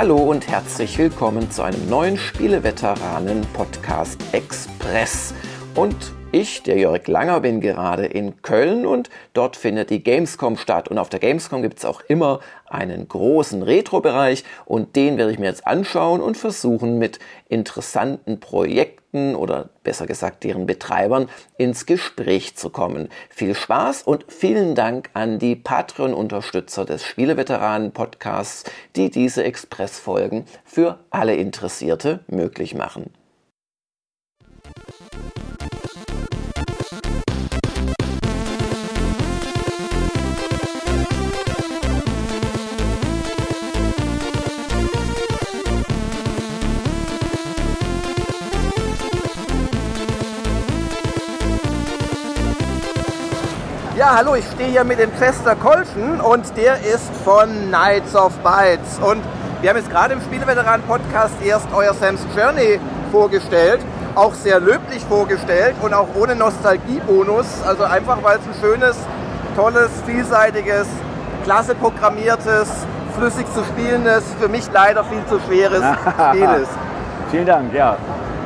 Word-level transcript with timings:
Hallo 0.00 0.18
und 0.18 0.46
herzlich 0.46 0.96
willkommen 0.96 1.50
zu 1.50 1.64
einem 1.64 1.88
neuen 1.88 2.16
Spieleveteranen-Podcast 2.16 4.20
Express. 4.30 5.34
Und 5.74 6.12
ich, 6.38 6.62
der 6.62 6.78
Jörg 6.78 7.06
Langer, 7.06 7.40
bin 7.40 7.60
gerade 7.60 8.06
in 8.06 8.42
Köln 8.42 8.86
und 8.86 9.10
dort 9.32 9.56
findet 9.56 9.90
die 9.90 10.02
Gamescom 10.02 10.56
statt. 10.56 10.88
Und 10.88 10.98
auf 10.98 11.08
der 11.08 11.20
Gamescom 11.20 11.62
gibt 11.62 11.78
es 11.78 11.84
auch 11.84 12.00
immer 12.08 12.40
einen 12.66 13.08
großen 13.08 13.62
Retro-Bereich 13.62 14.44
und 14.64 14.96
den 14.96 15.18
werde 15.18 15.32
ich 15.32 15.38
mir 15.38 15.46
jetzt 15.46 15.66
anschauen 15.66 16.20
und 16.20 16.36
versuchen 16.36 16.98
mit 16.98 17.18
interessanten 17.48 18.40
Projekten 18.40 19.34
oder 19.34 19.70
besser 19.82 20.06
gesagt 20.06 20.44
deren 20.44 20.66
Betreibern 20.66 21.28
ins 21.56 21.86
Gespräch 21.86 22.56
zu 22.56 22.70
kommen. 22.70 23.08
Viel 23.30 23.54
Spaß 23.54 24.02
und 24.02 24.26
vielen 24.28 24.74
Dank 24.74 25.10
an 25.14 25.38
die 25.38 25.56
Patreon-Unterstützer 25.56 26.84
des 26.84 27.04
Spieleveteranen-Podcasts, 27.04 28.64
die 28.96 29.10
diese 29.10 29.44
Express-Folgen 29.44 30.44
für 30.64 30.98
alle 31.10 31.36
Interessierte 31.36 32.20
möglich 32.28 32.74
machen. 32.74 33.10
Ja, 54.08 54.16
hallo, 54.16 54.36
ich 54.36 54.46
stehe 54.46 54.70
hier 54.70 54.84
mit 54.84 54.98
dem 54.98 55.10
Chester 55.18 55.54
Kolschen 55.54 56.18
und 56.18 56.56
der 56.56 56.80
ist 56.80 57.14
von 57.26 57.46
Knights 57.68 58.16
of 58.16 58.32
Bytes. 58.38 58.98
Und 59.00 59.22
wir 59.60 59.68
haben 59.68 59.76
jetzt 59.76 59.90
gerade 59.90 60.14
im 60.14 60.22
Spieleveteran-Podcast 60.22 61.34
erst 61.44 61.66
euer 61.74 61.92
Sam's 61.92 62.22
Journey 62.34 62.80
vorgestellt. 63.12 63.80
Auch 64.14 64.32
sehr 64.32 64.60
löblich 64.60 65.04
vorgestellt 65.04 65.74
und 65.82 65.92
auch 65.92 66.08
ohne 66.14 66.34
Nostalgiebonus. 66.36 67.62
Also 67.66 67.84
einfach, 67.84 68.16
weil 68.22 68.38
es 68.38 68.46
ein 68.46 68.54
schönes, 68.58 68.96
tolles, 69.54 69.90
vielseitiges, 70.06 70.86
klasse 71.44 71.74
programmiertes, 71.74 72.86
flüssig 73.14 73.44
zu 73.52 73.62
spielendes, 73.62 74.24
für 74.40 74.48
mich 74.48 74.64
leider 74.72 75.04
viel 75.04 75.22
zu 75.26 75.38
schweres 75.40 75.84
Spiel 76.30 76.48
ist. 76.62 76.70
Vielen 77.30 77.44
Dank, 77.44 77.74
ja. 77.74 77.98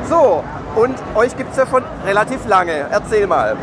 So, 0.09 0.43
und 0.75 0.95
euch 1.15 1.37
gibt 1.37 1.51
es 1.51 1.57
ja 1.57 1.65
schon 1.65 1.83
relativ 2.05 2.45
lange. 2.49 2.85
Erzähl 2.91 3.27
mal. 3.27 3.55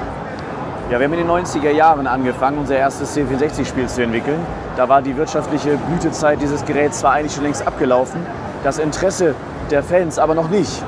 Ja, 0.91 0.99
wir 0.99 1.07
haben 1.07 1.13
in 1.13 1.21
den 1.21 1.31
90er 1.31 1.71
Jahren 1.71 2.09
angefangen, 2.09 2.59
unser 2.59 2.77
erstes 2.77 3.17
C64-Spiel 3.17 3.87
zu 3.87 4.03
entwickeln. 4.03 4.45
Da 4.77 4.89
war 4.89 5.01
die 5.01 5.17
wirtschaftliche 5.17 5.77
Blütezeit 5.77 6.43
dieses 6.43 6.65
Geräts 6.65 6.99
zwar 6.99 7.13
eigentlich 7.13 7.33
schon 7.33 7.45
längst 7.45 7.65
abgelaufen, 7.65 8.27
das 8.65 8.81
Interesse 8.81 9.37
der 9.71 9.85
Fans 9.85 10.19
aber 10.19 10.35
noch 10.35 10.51
nicht. 10.51 10.83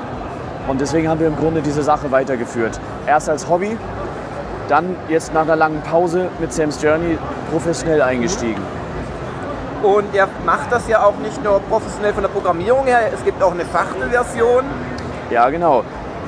Und 0.67 0.81
deswegen 0.81 1.07
haben 1.07 1.21
wir 1.21 1.27
im 1.27 1.37
Grunde 1.37 1.61
diese 1.61 1.83
Sache 1.83 2.11
weitergeführt. 2.11 2.81
Erst 3.07 3.29
als 3.29 3.47
Hobby, 3.47 3.77
dann 4.67 4.97
jetzt 5.07 5.33
nach 5.33 5.43
einer 5.43 5.55
langen 5.55 5.81
Pause 5.83 6.27
mit 6.41 6.51
Sam's 6.51 6.81
Journey 6.81 7.17
professionell 7.49 8.01
eingestiegen. 8.01 8.61
Und 9.83 10.13
ihr 10.13 10.27
macht 10.45 10.69
das 10.69 10.85
ja 10.89 11.01
auch 11.01 11.15
nicht 11.19 11.41
nur 11.41 11.61
professionell 11.61 12.11
von 12.11 12.23
der 12.23 12.29
Programmierung 12.29 12.85
her, 12.87 13.09
es 13.13 13.23
gibt 13.23 13.41
auch 13.41 13.53
eine 13.53 13.63
Schachtelversion. 13.71 14.65
Ja, 15.29 15.49
genau. 15.49 15.85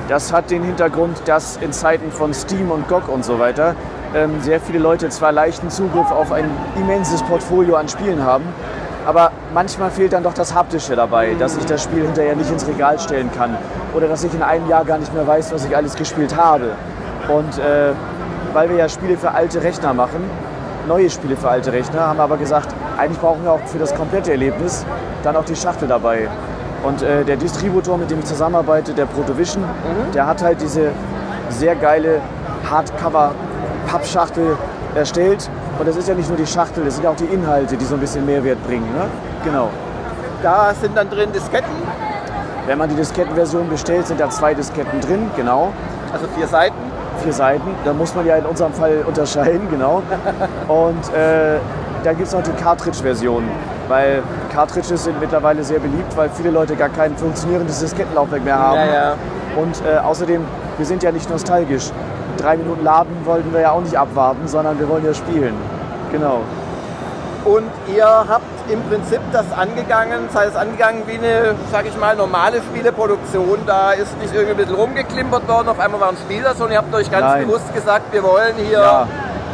Das 0.08 0.32
hat 0.32 0.52
den 0.52 0.62
Hintergrund, 0.62 1.22
dass 1.26 1.56
in 1.56 1.72
Zeiten 1.72 2.12
von 2.12 2.32
Steam 2.32 2.70
und 2.70 2.86
GOG 2.86 3.08
und 3.08 3.24
so 3.24 3.40
weiter 3.40 3.74
ähm, 4.14 4.40
sehr 4.40 4.60
viele 4.60 4.78
Leute 4.78 5.08
zwar 5.08 5.32
leichten 5.32 5.68
Zugriff 5.68 6.12
auf 6.12 6.30
ein 6.30 6.48
immenses 6.76 7.22
Portfolio 7.24 7.74
an 7.74 7.88
Spielen 7.88 8.22
haben, 8.22 8.44
aber 9.04 9.32
manchmal 9.52 9.90
fehlt 9.90 10.12
dann 10.12 10.22
doch 10.22 10.34
das 10.34 10.54
Haptische 10.54 10.94
dabei, 10.94 11.34
dass 11.38 11.56
ich 11.56 11.64
das 11.64 11.82
Spiel 11.82 12.04
hinterher 12.04 12.36
nicht 12.36 12.50
ins 12.50 12.68
Regal 12.68 13.00
stellen 13.00 13.30
kann 13.36 13.56
oder 13.94 14.06
dass 14.06 14.22
ich 14.22 14.32
in 14.32 14.42
einem 14.42 14.68
Jahr 14.68 14.84
gar 14.84 14.98
nicht 14.98 15.12
mehr 15.12 15.26
weiß, 15.26 15.52
was 15.52 15.64
ich 15.64 15.76
alles 15.76 15.96
gespielt 15.96 16.36
habe. 16.36 16.70
Und 17.28 17.58
äh, 17.58 17.92
weil 18.52 18.70
wir 18.70 18.76
ja 18.76 18.88
Spiele 18.88 19.16
für 19.16 19.32
alte 19.32 19.62
Rechner 19.64 19.92
machen, 19.92 20.22
neue 20.86 21.10
Spiele 21.10 21.36
für 21.36 21.48
alte 21.48 21.72
Rechner, 21.72 22.06
haben 22.06 22.18
wir 22.18 22.24
aber 22.24 22.36
gesagt, 22.36 22.72
eigentlich 22.96 23.18
brauchen 23.18 23.42
wir 23.42 23.50
auch 23.50 23.66
für 23.66 23.78
das 23.78 23.92
komplette 23.92 24.30
Erlebnis 24.30 24.86
dann 25.24 25.34
auch 25.34 25.44
die 25.44 25.56
Schachtel 25.56 25.88
dabei. 25.88 26.28
Und 26.82 27.02
äh, 27.02 27.24
der 27.24 27.36
Distributor, 27.36 27.98
mit 27.98 28.10
dem 28.10 28.20
ich 28.20 28.26
zusammenarbeite, 28.26 28.92
der 28.92 29.06
Protovision, 29.06 29.62
mhm. 29.64 30.12
der 30.12 30.26
hat 30.26 30.42
halt 30.42 30.60
diese 30.60 30.92
sehr 31.48 31.74
geile 31.74 32.20
Hardcover-Pappschachtel 32.70 34.56
erstellt. 34.94 35.50
Und 35.78 35.88
das 35.88 35.96
ist 35.96 36.08
ja 36.08 36.14
nicht 36.14 36.28
nur 36.28 36.38
die 36.38 36.46
Schachtel, 36.46 36.84
das 36.84 36.94
sind 36.94 37.04
ja 37.04 37.10
auch 37.10 37.16
die 37.16 37.26
Inhalte, 37.26 37.76
die 37.76 37.84
so 37.84 37.94
ein 37.94 38.00
bisschen 38.00 38.24
Mehrwert 38.24 38.62
bringen. 38.66 38.86
Ne? 38.92 39.06
Genau. 39.44 39.68
Da 40.42 40.72
sind 40.74 40.96
dann 40.96 41.10
drin 41.10 41.32
Disketten. 41.32 41.70
Wenn 42.66 42.78
man 42.78 42.88
die 42.88 42.96
Diskettenversion 42.96 43.68
bestellt, 43.68 44.06
sind 44.06 44.18
da 44.18 44.28
zwei 44.28 44.54
Disketten 44.54 45.00
drin, 45.00 45.30
genau. 45.36 45.72
Also 46.12 46.26
vier 46.36 46.46
Seiten. 46.46 46.76
Vier 47.22 47.32
Seiten. 47.32 47.74
Da 47.84 47.92
muss 47.92 48.14
man 48.14 48.26
ja 48.26 48.36
in 48.36 48.44
unserem 48.44 48.72
Fall 48.72 49.04
unterscheiden, 49.06 49.68
genau. 49.70 50.02
Und 50.68 51.14
äh, 51.14 51.58
dann 52.06 52.16
gibt 52.16 52.28
es 52.28 52.34
noch 52.34 52.42
die 52.42 52.62
Cartridge-Version 52.62 53.44
weil 53.88 54.22
Cartridges 54.52 55.04
sind 55.04 55.20
mittlerweile 55.20 55.62
sehr 55.64 55.78
beliebt, 55.78 56.16
weil 56.16 56.30
viele 56.30 56.50
Leute 56.50 56.76
gar 56.76 56.88
kein 56.88 57.16
funktionierendes 57.16 57.80
Diskettenlaufwerk 57.80 58.44
mehr 58.44 58.58
haben. 58.58 58.78
Ja, 58.78 58.86
ja. 58.86 59.14
Und 59.56 59.80
äh, 59.86 59.98
außerdem, 59.98 60.42
wir 60.76 60.86
sind 60.86 61.02
ja 61.02 61.12
nicht 61.12 61.30
nostalgisch. 61.30 61.90
Drei 62.36 62.56
Minuten 62.56 62.84
laden 62.84 63.14
wollten 63.24 63.52
wir 63.52 63.60
ja 63.60 63.70
auch 63.72 63.80
nicht 63.80 63.96
abwarten, 63.96 64.46
sondern 64.46 64.78
wir 64.78 64.88
wollen 64.88 65.04
ja 65.04 65.14
spielen. 65.14 65.54
Genau. 66.12 66.40
Und 67.44 67.70
ihr 67.94 68.04
habt 68.04 68.42
im 68.68 68.82
Prinzip 68.82 69.20
das 69.32 69.44
angegangen, 69.52 70.28
sei 70.32 70.46
es 70.46 70.56
angegangen 70.56 71.02
wie 71.06 71.14
eine, 71.14 71.54
sag 71.70 71.86
ich 71.86 71.96
mal, 71.96 72.16
normale 72.16 72.60
Spieleproduktion. 72.60 73.60
Da 73.66 73.92
ist 73.92 74.18
nicht 74.18 74.34
irgendwie 74.34 74.50
ein 74.50 74.56
bisschen 74.56 74.74
rumgeklimpert 74.74 75.46
worden, 75.46 75.68
auf 75.68 75.78
einmal 75.78 76.00
war 76.00 76.08
ein 76.08 76.16
Spiel 76.16 76.42
das 76.42 76.60
und 76.60 76.72
ihr 76.72 76.78
habt 76.78 76.92
euch 76.92 77.08
ganz 77.10 77.24
Nein. 77.24 77.46
bewusst 77.46 77.72
gesagt, 77.72 78.12
wir 78.12 78.24
wollen 78.24 78.56
hier 78.56 78.80
Ja. 78.80 79.06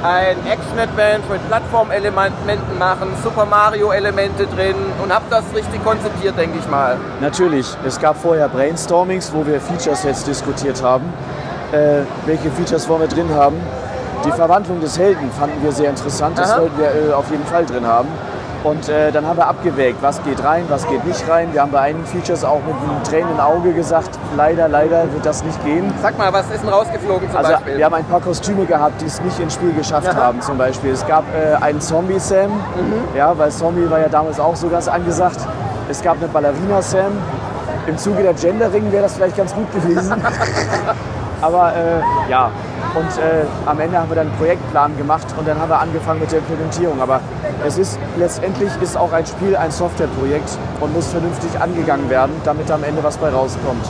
Ein 0.02 0.36
Action-Adventure 0.46 1.34
mit 1.34 1.48
Plattformelementen 1.48 2.78
machen, 2.78 3.08
Super 3.22 3.46
Mario-Elemente 3.46 4.46
drin 4.46 4.74
und 5.02 5.14
habt 5.14 5.32
das 5.32 5.44
richtig 5.54 5.82
konzipiert, 5.84 6.36
denke 6.36 6.58
ich 6.58 6.68
mal. 6.68 6.96
Natürlich, 7.20 7.66
es 7.86 8.00
gab 8.00 8.16
vorher 8.16 8.48
Brainstormings, 8.48 9.32
wo 9.32 9.46
wir 9.46 9.60
Feature-Sets 9.60 10.24
diskutiert 10.24 10.82
haben. 10.82 11.04
Äh, 11.72 12.02
welche 12.26 12.50
Features 12.50 12.88
wollen 12.88 13.02
wir 13.02 13.08
drin 13.08 13.32
haben? 13.34 13.56
Die 14.24 14.32
Verwandlung 14.32 14.80
des 14.80 14.98
Helden 14.98 15.30
fanden 15.32 15.62
wir 15.62 15.72
sehr 15.72 15.90
interessant, 15.90 16.38
das 16.38 16.52
Aha. 16.52 16.62
wollten 16.62 16.78
wir 16.78 17.10
äh, 17.10 17.12
auf 17.12 17.30
jeden 17.30 17.46
Fall 17.46 17.64
drin 17.66 17.86
haben. 17.86 18.08
Und 18.64 18.88
äh, 18.88 19.10
dann 19.10 19.26
haben 19.26 19.36
wir 19.38 19.48
abgewägt, 19.48 19.98
was 20.02 20.22
geht 20.22 20.42
rein, 20.44 20.64
was 20.68 20.86
geht 20.86 21.04
nicht 21.04 21.28
rein. 21.28 21.52
Wir 21.52 21.62
haben 21.62 21.72
bei 21.72 21.80
einigen 21.80 22.06
Features 22.06 22.44
auch 22.44 22.60
mit 22.64 22.76
einem 22.76 23.02
tränenden 23.02 23.40
Auge 23.40 23.72
gesagt, 23.72 24.10
leider, 24.36 24.68
leider 24.68 25.12
wird 25.12 25.26
das 25.26 25.42
nicht 25.42 25.62
gehen. 25.64 25.92
Sag 26.00 26.16
mal, 26.16 26.32
was 26.32 26.48
ist 26.48 26.62
denn 26.62 26.68
rausgeflogen 26.70 27.28
zum 27.28 27.38
Also 27.38 27.52
Beispiel? 27.52 27.78
wir 27.78 27.84
haben 27.84 27.94
ein 27.94 28.04
paar 28.04 28.20
Kostüme 28.20 28.64
gehabt, 28.64 29.00
die 29.00 29.06
es 29.06 29.20
nicht 29.20 29.38
ins 29.40 29.54
Spiel 29.54 29.72
geschafft 29.72 30.08
Aha. 30.08 30.16
haben 30.26 30.40
zum 30.40 30.58
Beispiel. 30.58 30.92
Es 30.92 31.04
gab 31.08 31.24
äh, 31.34 31.56
einen 31.60 31.80
Zombie-Sam, 31.80 32.50
Mhm. 32.52 33.16
ja, 33.16 33.36
weil 33.36 33.50
Zombie 33.50 33.90
war 33.90 33.98
ja 33.98 34.08
damals 34.08 34.38
auch 34.38 34.54
so 34.54 34.68
ganz 34.68 34.86
angesagt. 34.86 35.38
Es 35.88 36.00
gab 36.00 36.18
eine 36.18 36.28
Ballerina-Sam. 36.28 37.12
Im 37.88 37.98
Zuge 37.98 38.22
der 38.22 38.34
Gendering 38.34 38.92
wäre 38.92 39.02
das 39.02 39.14
vielleicht 39.14 39.36
ganz 39.36 39.52
gut 39.52 39.66
gewesen. 39.72 40.14
Aber 41.42 41.72
äh, 41.74 42.30
ja, 42.30 42.50
und 42.94 43.08
äh, 43.18 43.44
am 43.66 43.80
Ende 43.80 43.98
haben 43.98 44.08
wir 44.08 44.16
dann 44.16 44.28
einen 44.28 44.36
Projektplan 44.36 44.96
gemacht 44.96 45.26
und 45.36 45.46
dann 45.46 45.58
haben 45.60 45.68
wir 45.70 45.80
angefangen 45.80 46.20
mit 46.20 46.30
der 46.30 46.38
Implementierung. 46.38 47.00
Aber 47.02 47.20
es 47.66 47.78
ist 47.78 47.98
letztendlich 48.16 48.70
ist 48.80 48.96
auch 48.96 49.12
ein 49.12 49.26
Spiel 49.26 49.56
ein 49.56 49.70
Softwareprojekt 49.70 50.56
und 50.80 50.94
muss 50.94 51.08
vernünftig 51.08 51.50
angegangen 51.60 52.08
werden, 52.08 52.32
damit 52.44 52.70
am 52.70 52.84
Ende 52.84 53.02
was 53.02 53.16
bei 53.16 53.28
rauskommt. 53.30 53.84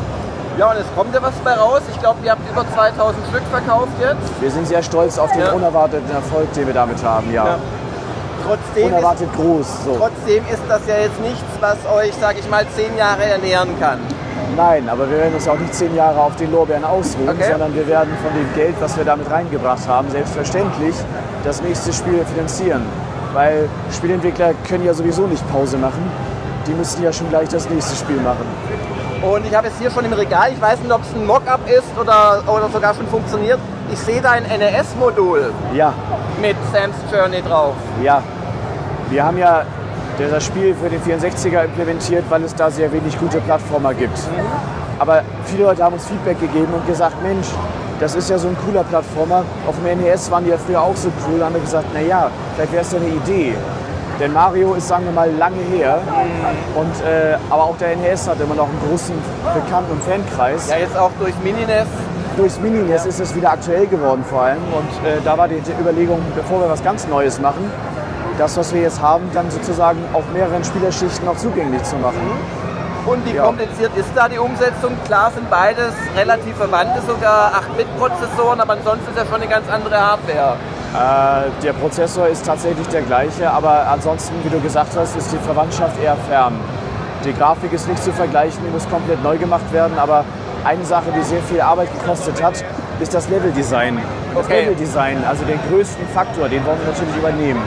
Ja, 0.58 0.70
und 0.70 0.76
es 0.76 0.86
kommt 0.94 1.14
ja 1.14 1.22
was 1.22 1.34
bei 1.44 1.54
raus. 1.54 1.80
Ich 1.90 1.98
glaube, 2.00 2.18
ihr 2.24 2.30
habt 2.32 2.42
über 2.50 2.64
2000 2.74 3.26
Stück 3.28 3.42
verkauft 3.50 3.92
jetzt. 4.00 4.40
Wir 4.40 4.50
sind 4.50 4.66
sehr 4.66 4.82
stolz 4.82 5.18
auf 5.18 5.32
den 5.32 5.40
Ja. 5.40 5.52
unerwarteten 5.52 6.10
Erfolg, 6.10 6.52
den 6.52 6.66
wir 6.66 6.74
damit 6.74 7.02
haben. 7.02 7.32
Ja. 7.32 7.46
Ja. 7.46 7.58
Trotzdem 8.46 8.88
ist, 8.88 8.92
Unerwartet 8.92 9.28
groß. 9.34 9.66
So. 9.84 9.96
trotzdem 9.98 10.44
ist 10.52 10.62
das 10.68 10.80
ja 10.86 10.96
jetzt 10.96 11.20
nichts, 11.20 11.44
was 11.60 11.76
euch, 11.96 12.12
sag 12.20 12.38
ich 12.38 12.48
mal, 12.50 12.66
zehn 12.76 12.96
Jahre 12.98 13.24
ernähren 13.24 13.78
kann. 13.80 13.98
Nein, 14.56 14.88
aber 14.88 15.08
wir 15.10 15.16
werden 15.18 15.34
uns 15.34 15.48
auch 15.48 15.58
nicht 15.58 15.74
zehn 15.74 15.94
Jahre 15.96 16.20
auf 16.20 16.36
den 16.36 16.52
Lorbeeren 16.52 16.84
ausruhen, 16.84 17.28
Okay. 17.30 17.50
sondern 17.50 17.74
wir 17.74 17.86
werden 17.88 18.10
von 18.22 18.32
dem 18.34 18.52
Geld, 18.54 18.74
was 18.80 18.96
wir 18.96 19.04
damit 19.04 19.30
reingebracht 19.30 19.86
haben, 19.88 20.10
selbstverständlich 20.10 20.94
das 21.44 21.62
nächste 21.62 21.92
Spiel 21.92 22.24
finanzieren. 22.24 22.82
Weil 23.32 23.68
Spielentwickler 23.90 24.52
können 24.68 24.84
ja 24.84 24.92
sowieso 24.92 25.26
nicht 25.26 25.42
Pause 25.50 25.78
machen. 25.78 26.02
Die 26.66 26.72
müssen 26.72 27.02
ja 27.02 27.12
schon 27.12 27.28
gleich 27.30 27.48
das 27.48 27.68
nächste 27.70 27.96
Spiel 27.96 28.16
machen. 28.20 28.44
Und 29.22 29.46
ich 29.46 29.54
habe 29.54 29.68
es 29.68 29.74
hier 29.78 29.90
schon 29.90 30.04
im 30.04 30.12
Regal, 30.12 30.50
ich 30.52 30.60
weiß 30.60 30.80
nicht, 30.80 30.92
ob 30.92 31.00
es 31.02 31.14
ein 31.14 31.26
Mockup 31.26 31.60
ist 31.66 31.84
oder, 31.98 32.42
oder 32.46 32.68
sogar 32.68 32.92
schon 32.94 33.06
funktioniert. 33.08 33.58
Ich 33.90 33.98
sehe 33.98 34.20
da 34.20 34.30
ein 34.32 34.42
NES-Modul 34.44 35.52
Ja, 35.72 35.92
mit 36.40 36.56
Sam's 36.72 36.96
Journey 37.10 37.40
drauf. 37.42 37.74
ja. 38.02 38.22
Wir 39.10 39.24
haben 39.24 39.36
ja 39.36 39.62
das 40.18 40.44
Spiel 40.44 40.74
für 40.74 40.88
den 40.88 41.00
64er 41.00 41.64
implementiert, 41.64 42.24
weil 42.28 42.42
es 42.44 42.54
da 42.54 42.70
sehr 42.70 42.92
wenig 42.92 43.18
gute 43.18 43.40
Plattformer 43.40 43.94
gibt. 43.94 44.18
Aber 44.98 45.22
viele 45.46 45.64
Leute 45.64 45.82
haben 45.82 45.94
uns 45.94 46.06
Feedback 46.06 46.40
gegeben 46.40 46.72
und 46.74 46.86
gesagt, 46.86 47.22
Mensch, 47.22 47.46
das 47.98 48.14
ist 48.14 48.30
ja 48.30 48.38
so 48.38 48.48
ein 48.48 48.56
cooler 48.66 48.84
Plattformer. 48.84 49.44
Auf 49.66 49.74
dem 49.82 50.00
NES 50.00 50.30
waren 50.30 50.44
die 50.44 50.50
ja 50.50 50.58
früher 50.58 50.82
auch 50.82 50.96
so 50.96 51.08
cool. 51.26 51.38
Da 51.38 51.46
haben 51.46 51.54
wir 51.54 51.60
gesagt, 51.60 51.92
naja, 51.94 52.30
vielleicht 52.54 52.72
wäre 52.72 52.82
es 52.82 52.92
ja 52.92 52.98
eine 52.98 53.08
Idee. 53.08 53.54
Denn 54.20 54.32
Mario 54.32 54.74
ist, 54.74 54.88
sagen 54.88 55.04
wir 55.04 55.12
mal, 55.12 55.30
lange 55.32 55.62
her. 55.74 55.98
Und, 56.74 56.94
äh, 57.06 57.36
aber 57.50 57.64
auch 57.64 57.76
der 57.78 57.96
NES 57.96 58.28
hat 58.28 58.40
immer 58.40 58.54
noch 58.54 58.68
einen 58.68 58.80
großen 58.88 59.14
Bekannten- 59.54 59.92
und 59.92 60.02
Fankreis. 60.02 60.68
Ja, 60.68 60.76
jetzt 60.78 60.96
auch 60.96 61.10
durch 61.18 61.34
Mininess. 61.42 61.86
Durchs 62.36 62.58
Mini-NES 62.60 63.04
ist 63.04 63.20
es 63.20 63.34
wieder 63.34 63.52
aktuell 63.52 63.86
geworden 63.86 64.24
vor 64.28 64.42
allem. 64.42 64.62
Und 64.72 65.06
äh, 65.06 65.20
da 65.22 65.36
war 65.36 65.48
die 65.48 65.60
Überlegung, 65.78 66.18
bevor 66.34 66.60
wir 66.60 66.70
was 66.70 66.82
ganz 66.82 67.06
Neues 67.06 67.38
machen, 67.40 67.70
das, 68.42 68.56
was 68.56 68.74
wir 68.74 68.82
jetzt 68.82 69.00
haben, 69.00 69.30
dann 69.32 69.48
sozusagen 69.52 70.00
auch 70.12 70.24
mehreren 70.34 70.64
Spielerschichten 70.64 71.28
auch 71.28 71.36
zugänglich 71.36 71.82
zu 71.84 71.94
machen. 71.96 72.20
Und 73.06 73.24
wie 73.24 73.36
Ja. 73.36 73.44
kompliziert 73.44 73.92
ist 73.96 74.10
da 74.16 74.28
die 74.28 74.38
Umsetzung? 74.38 74.92
Klar 75.06 75.30
sind 75.32 75.48
beides 75.48 75.92
relativ 76.16 76.56
verwandte, 76.56 77.00
sogar 77.06 77.52
8-Bit-Prozessoren, 77.54 78.60
aber 78.60 78.72
ansonsten 78.74 79.10
ist 79.10 79.16
ja 79.16 79.24
schon 79.26 79.40
eine 79.42 79.46
ganz 79.48 79.68
andere 79.70 79.96
Hardware. 79.96 80.56
Äh, 80.92 81.62
der 81.62 81.72
Prozessor 81.74 82.26
ist 82.26 82.44
tatsächlich 82.44 82.86
der 82.88 83.02
gleiche, 83.02 83.48
aber 83.50 83.86
ansonsten, 83.88 84.34
wie 84.42 84.50
du 84.50 84.60
gesagt 84.60 84.90
hast, 84.96 85.16
ist 85.16 85.32
die 85.32 85.38
Verwandtschaft 85.38 86.00
eher 86.02 86.16
fern. 86.28 86.54
Die 87.24 87.32
Grafik 87.32 87.72
ist 87.72 87.88
nicht 87.88 88.02
zu 88.02 88.12
vergleichen, 88.12 88.58
die 88.66 88.70
muss 88.72 88.88
komplett 88.90 89.22
neu 89.22 89.38
gemacht 89.38 89.72
werden, 89.72 89.96
aber 89.98 90.24
eine 90.64 90.84
Sache, 90.84 91.06
die 91.16 91.22
sehr 91.22 91.42
viel 91.42 91.60
Arbeit 91.60 91.88
gekostet 91.96 92.42
hat, 92.42 92.54
ist 93.00 93.14
das 93.14 93.28
Leveldesign. 93.28 93.98
Das 94.34 94.44
Okay. 94.44 94.62
Leveldesign, 94.62 95.24
also 95.28 95.44
den 95.44 95.60
größten 95.70 96.06
Faktor, 96.08 96.48
den 96.48 96.64
wollen 96.66 96.78
wir 96.80 96.92
natürlich 96.92 97.16
übernehmen. 97.16 97.62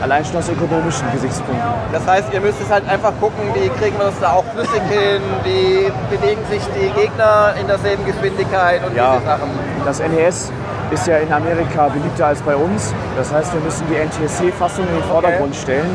Allein 0.00 0.24
schon 0.24 0.36
aus 0.36 0.48
ökonomischen 0.48 1.10
Gesichtspunkten. 1.12 1.68
Das 1.92 2.06
heißt, 2.06 2.32
ihr 2.32 2.40
müsst 2.40 2.60
es 2.62 2.70
halt 2.70 2.88
einfach 2.88 3.12
gucken, 3.20 3.42
wie 3.54 3.68
kriegen 3.80 3.98
wir 3.98 4.06
das 4.06 4.20
da 4.20 4.32
auch 4.32 4.44
flüssig 4.54 4.80
hin, 4.88 5.20
wie 5.42 5.90
bewegen 6.14 6.40
sich 6.48 6.62
die 6.78 6.88
Gegner 7.00 7.54
in 7.60 7.66
derselben 7.66 8.04
Geschwindigkeit 8.06 8.80
und 8.86 8.94
Ja. 8.94 9.14
diese 9.16 9.26
Sachen. 9.26 9.50
Das 9.84 9.98
NES 10.00 10.52
ist 10.92 11.06
ja 11.06 11.16
in 11.18 11.32
Amerika 11.32 11.88
beliebter 11.88 12.26
als 12.28 12.40
bei 12.42 12.54
uns. 12.54 12.94
Das 13.16 13.32
heißt, 13.32 13.52
wir 13.52 13.60
müssen 13.60 13.84
die 13.90 13.96
NTSC-Fassung 13.96 14.86
in 14.88 14.94
den 15.00 15.04
Vordergrund 15.04 15.54
stellen. 15.56 15.90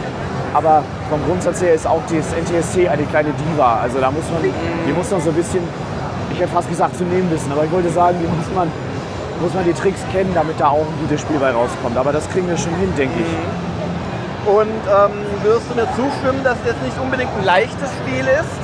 Aber 0.54 0.84
vom 1.10 1.20
Grundsatz 1.26 1.62
her 1.62 1.74
ist 1.74 1.88
auch 1.88 2.02
das 2.06 2.28
NTSC 2.38 2.88
eine 2.90 3.04
kleine 3.04 3.30
Diva. 3.32 3.80
Also 3.82 4.00
da 4.00 4.12
muss 4.12 4.26
man, 4.32 4.44
die 4.44 4.92
muss 4.94 5.10
man 5.10 5.22
so 5.22 5.30
ein 5.30 5.36
bisschen, 5.36 5.64
ich 6.32 6.40
hätte 6.40 6.52
fast 6.52 6.70
gesagt, 6.70 6.98
zu 6.98 7.06
nehmen 7.06 7.32
wissen. 7.32 7.52
Aber 7.52 7.64
ich 7.64 7.72
wollte 7.72 7.90
sagen, 7.90 8.18
die 8.22 8.28
muss 8.28 8.46
man, 8.54 8.70
muss 9.42 9.54
man 9.54 9.64
die 9.64 9.74
Tricks 9.74 10.02
kennen, 10.12 10.32
damit 10.36 10.60
da 10.60 10.68
auch 10.68 10.86
ein 10.86 11.00
gutes 11.02 11.22
Spiel 11.22 11.40
bei 11.40 11.50
rauskommt. 11.52 11.98
Aber 11.98 12.12
das 12.12 12.30
kriegen 12.30 12.48
wir 12.48 12.58
schon 12.58 12.76
hin, 12.76 12.94
denke 12.98 13.16
ich. 13.22 13.34
Und 14.45 14.68
ähm, 14.68 15.12
wirst 15.44 15.69
du 15.69 15.75
mir 15.75 15.88
zustimmen, 15.95 16.44
dass 16.44 16.57
das 16.66 16.75
nicht 16.84 17.00
unbedingt 17.01 17.31
ein 17.38 17.45
leichtes 17.45 17.90
Spiel 18.01 18.25
ist? 18.25 18.60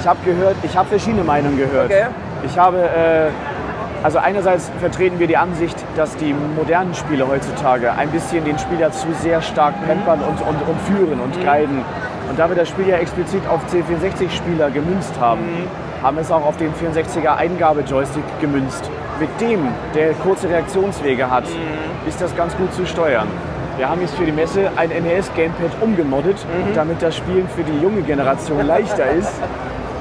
Ich 0.00 0.06
habe 0.06 0.18
gehört, 0.24 0.56
ich 0.62 0.76
habe 0.76 0.88
verschiedene 0.88 1.22
Meinungen 1.22 1.58
gehört. 1.58 1.86
Okay. 1.86 2.06
Ich 2.44 2.56
habe, 2.58 2.78
äh, 2.78 3.30
also 4.02 4.18
einerseits 4.18 4.70
vertreten 4.80 5.18
wir 5.18 5.26
die 5.26 5.36
Ansicht, 5.36 5.76
dass 5.96 6.16
die 6.16 6.34
modernen 6.56 6.94
Spiele 6.94 7.28
heutzutage 7.28 7.92
ein 7.92 8.10
bisschen 8.10 8.44
den 8.44 8.58
Spieler 8.58 8.90
zu 8.92 9.08
sehr 9.20 9.42
stark 9.42 9.74
pampern 9.86 10.20
und, 10.20 10.40
und, 10.40 10.68
und 10.68 10.80
führen 10.82 11.20
und 11.20 11.44
guiden. 11.44 11.84
Und 12.28 12.38
da 12.38 12.48
wir 12.48 12.56
das 12.56 12.68
Spiel 12.68 12.88
ja 12.88 12.96
explizit 12.96 13.46
auf 13.48 13.60
C64-Spieler 13.66 14.70
gemünzt 14.70 15.12
haben, 15.20 15.68
haben 16.02 16.16
wir 16.16 16.22
es 16.22 16.30
auch 16.30 16.44
auf 16.44 16.56
den 16.56 16.72
64er 16.74 17.36
Eingabe-Joystick 17.36 18.24
gemünzt. 18.40 18.90
Mit 19.20 19.28
dem, 19.40 19.68
der 19.94 20.12
kurze 20.14 20.48
Reaktionswege 20.48 21.30
hat, 21.30 21.44
ist 22.06 22.20
das 22.20 22.34
ganz 22.36 22.56
gut 22.56 22.72
zu 22.74 22.86
steuern. 22.86 23.28
Wir 23.76 23.88
haben 23.88 24.00
jetzt 24.00 24.14
für 24.14 24.24
die 24.24 24.32
Messe 24.32 24.70
ein 24.76 24.88
NES-Gamepad 24.88 25.70
umgemoddet, 25.82 26.36
damit 26.74 27.02
das 27.02 27.16
Spielen 27.16 27.46
für 27.48 27.62
die 27.62 27.78
junge 27.78 28.02
Generation 28.02 28.66
leichter 28.66 29.10
ist. 29.10 29.32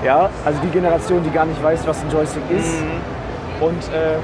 Ja, 0.03 0.29
also 0.45 0.59
die 0.61 0.67
Generation, 0.67 1.23
die 1.23 1.31
gar 1.31 1.45
nicht 1.45 1.63
weiß, 1.63 1.87
was 1.87 1.99
ein 2.03 2.11
Joystick 2.11 2.43
ist. 2.51 2.75
Und 3.59 3.81
äh, 3.91 4.17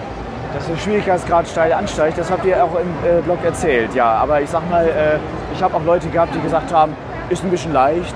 dass 0.53 0.67
der 0.67 0.77
Schwierigkeitsgrad 0.77 1.47
steil 1.47 1.73
ansteigt, 1.73 2.19
das 2.19 2.29
habt 2.29 2.45
ihr 2.45 2.63
auch 2.63 2.75
im 2.75 2.89
äh, 3.03 3.19
Blog 3.21 3.39
erzählt. 3.43 3.95
Ja, 3.95 4.11
aber 4.11 4.41
ich 4.41 4.49
sag 4.49 4.69
mal, 4.69 4.85
äh, 4.85 5.17
ich 5.55 5.63
habe 5.63 5.75
auch 5.75 5.83
Leute 5.83 6.07
gehabt, 6.09 6.35
die 6.35 6.39
gesagt 6.41 6.71
haben, 6.71 6.93
ist 7.29 7.43
ein 7.43 7.49
bisschen 7.49 7.73
leicht. 7.73 8.13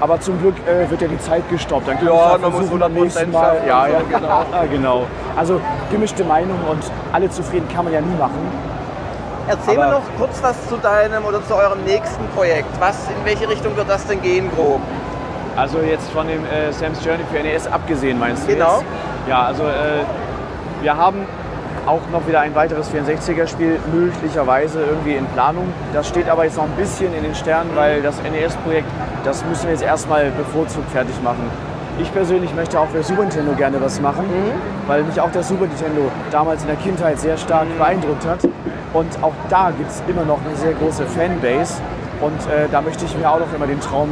Aber 0.00 0.20
zum 0.20 0.38
Glück 0.42 0.56
äh, 0.66 0.90
wird 0.90 1.00
ja 1.00 1.08
die 1.08 1.18
Zeit 1.20 1.48
gestoppt. 1.48 1.88
Dann 1.88 1.96
kann 1.96 2.06
Ja, 2.06 2.34
ich 2.34 2.42
man 2.42 2.50
muss 2.50 2.60
versuchen, 2.60 2.80
beim 2.80 2.92
100% 2.92 3.00
nächsten 3.00 3.30
Mal. 3.30 3.56
Ja, 3.66 3.86
ja, 3.86 4.00
so, 4.00 4.06
genau. 4.18 4.44
genau. 4.70 5.06
Also 5.36 5.60
gemischte 5.90 6.24
Meinung 6.24 6.58
und 6.68 6.82
alle 7.12 7.30
zufrieden 7.30 7.66
kann 7.74 7.84
man 7.84 7.94
ja 7.94 8.02
nie 8.02 8.16
machen. 8.18 8.73
Erzähl 9.46 9.76
Aber- 9.78 9.86
mir 9.86 9.92
noch 9.94 10.16
kurz 10.18 10.42
was 10.42 10.68
zu 10.68 10.76
deinem 10.78 11.24
oder 11.24 11.44
zu 11.46 11.54
eurem 11.54 11.82
nächsten 11.84 12.26
Projekt. 12.34 12.68
Was, 12.80 12.96
in 13.08 13.24
welche 13.24 13.48
Richtung 13.48 13.76
wird 13.76 13.88
das 13.88 14.06
denn 14.06 14.22
gehen, 14.22 14.50
grob? 14.54 14.80
Also 15.56 15.78
jetzt 15.78 16.10
von 16.10 16.26
dem 16.26 16.44
äh, 16.46 16.72
Sam's 16.72 17.04
Journey 17.04 17.22
für 17.32 17.38
NES 17.42 17.66
abgesehen, 17.68 18.18
meinst 18.18 18.44
du 18.48 18.52
Genau. 18.54 18.78
jetzt? 18.78 18.84
Ja, 19.28 19.42
also 19.44 19.62
äh, 19.64 20.02
wir 20.82 20.96
haben 20.96 21.26
auch 21.86 22.00
noch 22.10 22.26
wieder 22.26 22.40
ein 22.40 22.54
weiteres 22.54 22.90
64er-Spiel 22.90 23.78
möglicherweise 23.92 24.80
irgendwie 24.82 25.14
in 25.16 25.26
Planung. 25.26 25.72
Das 25.92 26.08
steht 26.08 26.28
aber 26.30 26.44
jetzt 26.44 26.56
noch 26.56 26.64
ein 26.64 26.72
bisschen 26.76 27.14
in 27.14 27.22
den 27.22 27.34
Sternen, 27.34 27.70
weil 27.76 28.00
das 28.02 28.16
NES-Projekt, 28.22 28.88
das 29.24 29.44
müssen 29.44 29.64
wir 29.64 29.72
jetzt 29.72 29.82
erstmal 29.84 30.30
bevorzugt 30.30 30.90
fertig 30.90 31.14
machen. 31.22 31.48
Ich 31.98 32.12
persönlich 32.12 32.54
möchte 32.54 32.78
auch 32.78 32.88
für 32.88 33.02
Super 33.02 33.22
Nintendo 33.22 33.52
gerne 33.52 33.80
was 33.80 34.00
machen, 34.00 34.24
weil 34.86 35.04
mich 35.04 35.20
auch 35.20 35.30
der 35.30 35.42
Super 35.42 35.66
Nintendo 35.66 36.10
damals 36.30 36.62
in 36.62 36.68
der 36.68 36.76
Kindheit 36.76 37.20
sehr 37.20 37.36
stark 37.36 37.66
beeindruckt 37.78 38.26
hat. 38.26 38.40
Und 38.92 39.22
auch 39.22 39.34
da 39.48 39.70
gibt 39.70 39.90
es 39.90 40.02
immer 40.08 40.24
noch 40.24 40.38
eine 40.44 40.56
sehr 40.56 40.72
große 40.72 41.06
Fanbase. 41.06 41.80
Und 42.20 42.40
äh, 42.50 42.68
da 42.70 42.80
möchte 42.80 43.04
ich 43.04 43.16
mir 43.16 43.30
auch 43.30 43.38
noch 43.38 43.52
immer 43.54 43.66
den 43.66 43.80
Traum 43.80 44.10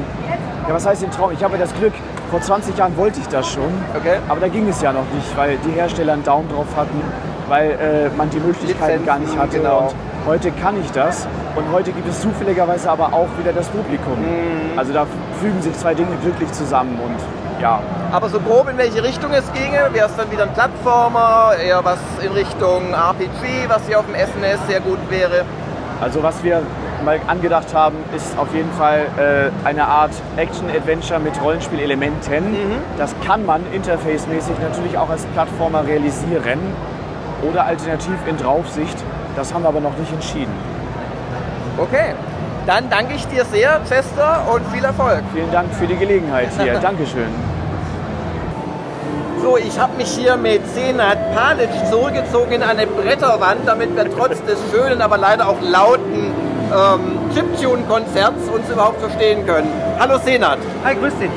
ja, 0.69 0.75
was 0.75 0.87
heißt 0.87 1.03
den 1.03 1.11
Traum? 1.11 1.33
Ich 1.33 1.43
habe 1.43 1.59
das 1.59 1.75
Glück, 1.75 1.93
vor 2.31 2.41
20 2.41 2.79
Jahren 2.79 2.97
wollte 2.97 3.19
ich 3.19 3.27
das 3.27 3.49
schon. 3.49 3.71
Okay. 3.97 4.19
Aber 4.29 4.41
da 4.41 4.49
ging 4.49 4.69
es 4.69 4.81
ja 4.81 4.93
noch 4.93 5.07
nicht, 5.13 5.37
weil 5.37 5.59
die 5.67 5.73
Hersteller 5.73 6.13
einen 6.13 6.25
Daumen 6.25 6.49
drauf 6.49 6.69
hatten, 6.77 7.01
weil 7.49 7.71
äh, 7.73 8.17
man 8.17 8.31
die 8.31 8.39
Möglichkeiten 8.39 9.05
gar 9.05 9.19
nicht 9.19 9.37
hatte. 9.37 9.59
genau. 9.59 9.89
Und 9.89 9.95
heute 10.27 10.53
kann 10.53 10.81
ich 10.81 10.91
das. 10.93 11.27
Und 11.57 11.65
heute 11.73 11.91
gibt 11.93 12.09
es 12.09 12.21
zufälligerweise 12.21 12.91
aber 12.91 13.13
auch 13.13 13.29
wieder 13.39 13.53
das 13.53 13.69
Publikum. 13.69 14.21
Mhm. 14.21 14.79
Also 14.79 14.93
da 14.93 15.07
fügen 15.41 15.61
sich 15.61 15.73
zwei 15.75 15.95
Dinge 15.95 16.17
glücklich 16.23 16.51
zusammen. 16.53 16.97
Und 17.05 17.42
ja, 17.63 17.81
Aber 18.11 18.29
so 18.29 18.41
grob 18.41 18.69
in 18.69 18.77
welche 18.77 19.03
Richtung 19.03 19.33
es 19.33 19.51
ginge, 19.53 19.89
wäre 19.93 20.09
es 20.09 20.17
dann 20.17 20.31
wieder 20.31 20.43
ein 20.43 20.53
Plattformer, 20.53 21.53
eher 21.65 21.83
was 21.85 21.99
in 22.21 22.33
Richtung 22.33 22.93
RPG, 22.93 23.69
was 23.69 23.87
hier 23.87 24.01
auf 24.01 24.05
dem 24.07 24.17
SNES 24.17 24.59
sehr 24.69 24.81
gut 24.81 24.99
wäre. 25.09 25.45
also 26.01 26.23
was 26.23 26.43
wir 26.43 26.63
mal 27.05 27.21
angedacht 27.27 27.73
haben, 27.75 27.97
ist 28.15 28.37
auf 28.39 28.53
jeden 28.55 28.71
Fall 28.73 29.07
äh, 29.17 29.67
eine 29.67 29.87
Art 29.87 30.13
Action-Adventure 30.37 31.21
mit 31.21 31.41
Rollenspielelementen. 31.41 32.45
Das 32.99 33.15
kann 33.25 33.47
man 33.47 33.63
interfacemäßig 33.73 34.59
natürlich 34.61 34.99
auch 34.99 35.11
als 35.11 35.25
Plattformer 35.27 35.87
realisieren 35.87 36.59
oder 37.43 37.65
alternativ 37.67 38.17
in 38.27 38.37
Draufsicht. 38.37 38.97
Das 39.37 39.55
haben 39.55 39.63
wir 39.63 39.69
aber 39.69 39.81
noch 39.81 39.97
nicht 39.97 40.13
entschieden. 40.13 40.53
Okay. 41.79 42.15
Dann 42.67 42.89
danke 42.89 43.15
ich 43.15 43.27
dir 43.27 43.45
sehr, 43.45 43.81
Chester, 43.89 44.43
und 44.53 44.65
viel 44.73 44.85
Erfolg. 44.85 45.23
Vielen 45.35 45.51
Dank 45.51 45.75
für 45.75 45.87
die 45.87 45.97
Gelegenheit 45.97 46.49
hier. 46.57 46.75
Dankeschön. 46.81 47.52
So, 49.43 49.57
ich 49.57 49.77
habe 49.77 49.97
mich 49.97 50.09
hier 50.09 50.37
mit 50.37 50.63
Senat 50.73 51.19
Palic 51.35 51.69
zurückgezogen 51.91 52.53
in 52.53 52.63
eine 52.63 52.87
Bretterwand, 52.87 53.67
damit 53.67 53.95
wir 53.97 54.05
trotz 54.17 54.41
des 54.45 54.57
schönen, 54.71 55.03
aber 55.03 55.19
leider 55.19 55.49
auch 55.49 55.61
lauten 55.61 56.33
ähm, 56.73 57.19
Chiptune-Konzerts 57.35 58.49
uns 58.55 58.71
überhaupt 58.71 59.01
verstehen 59.01 59.45
können. 59.45 59.67
Hallo 59.99 60.19
Senat. 60.25 60.59
Hi, 60.85 60.95
grüß 60.95 61.15
dich. 61.19 61.31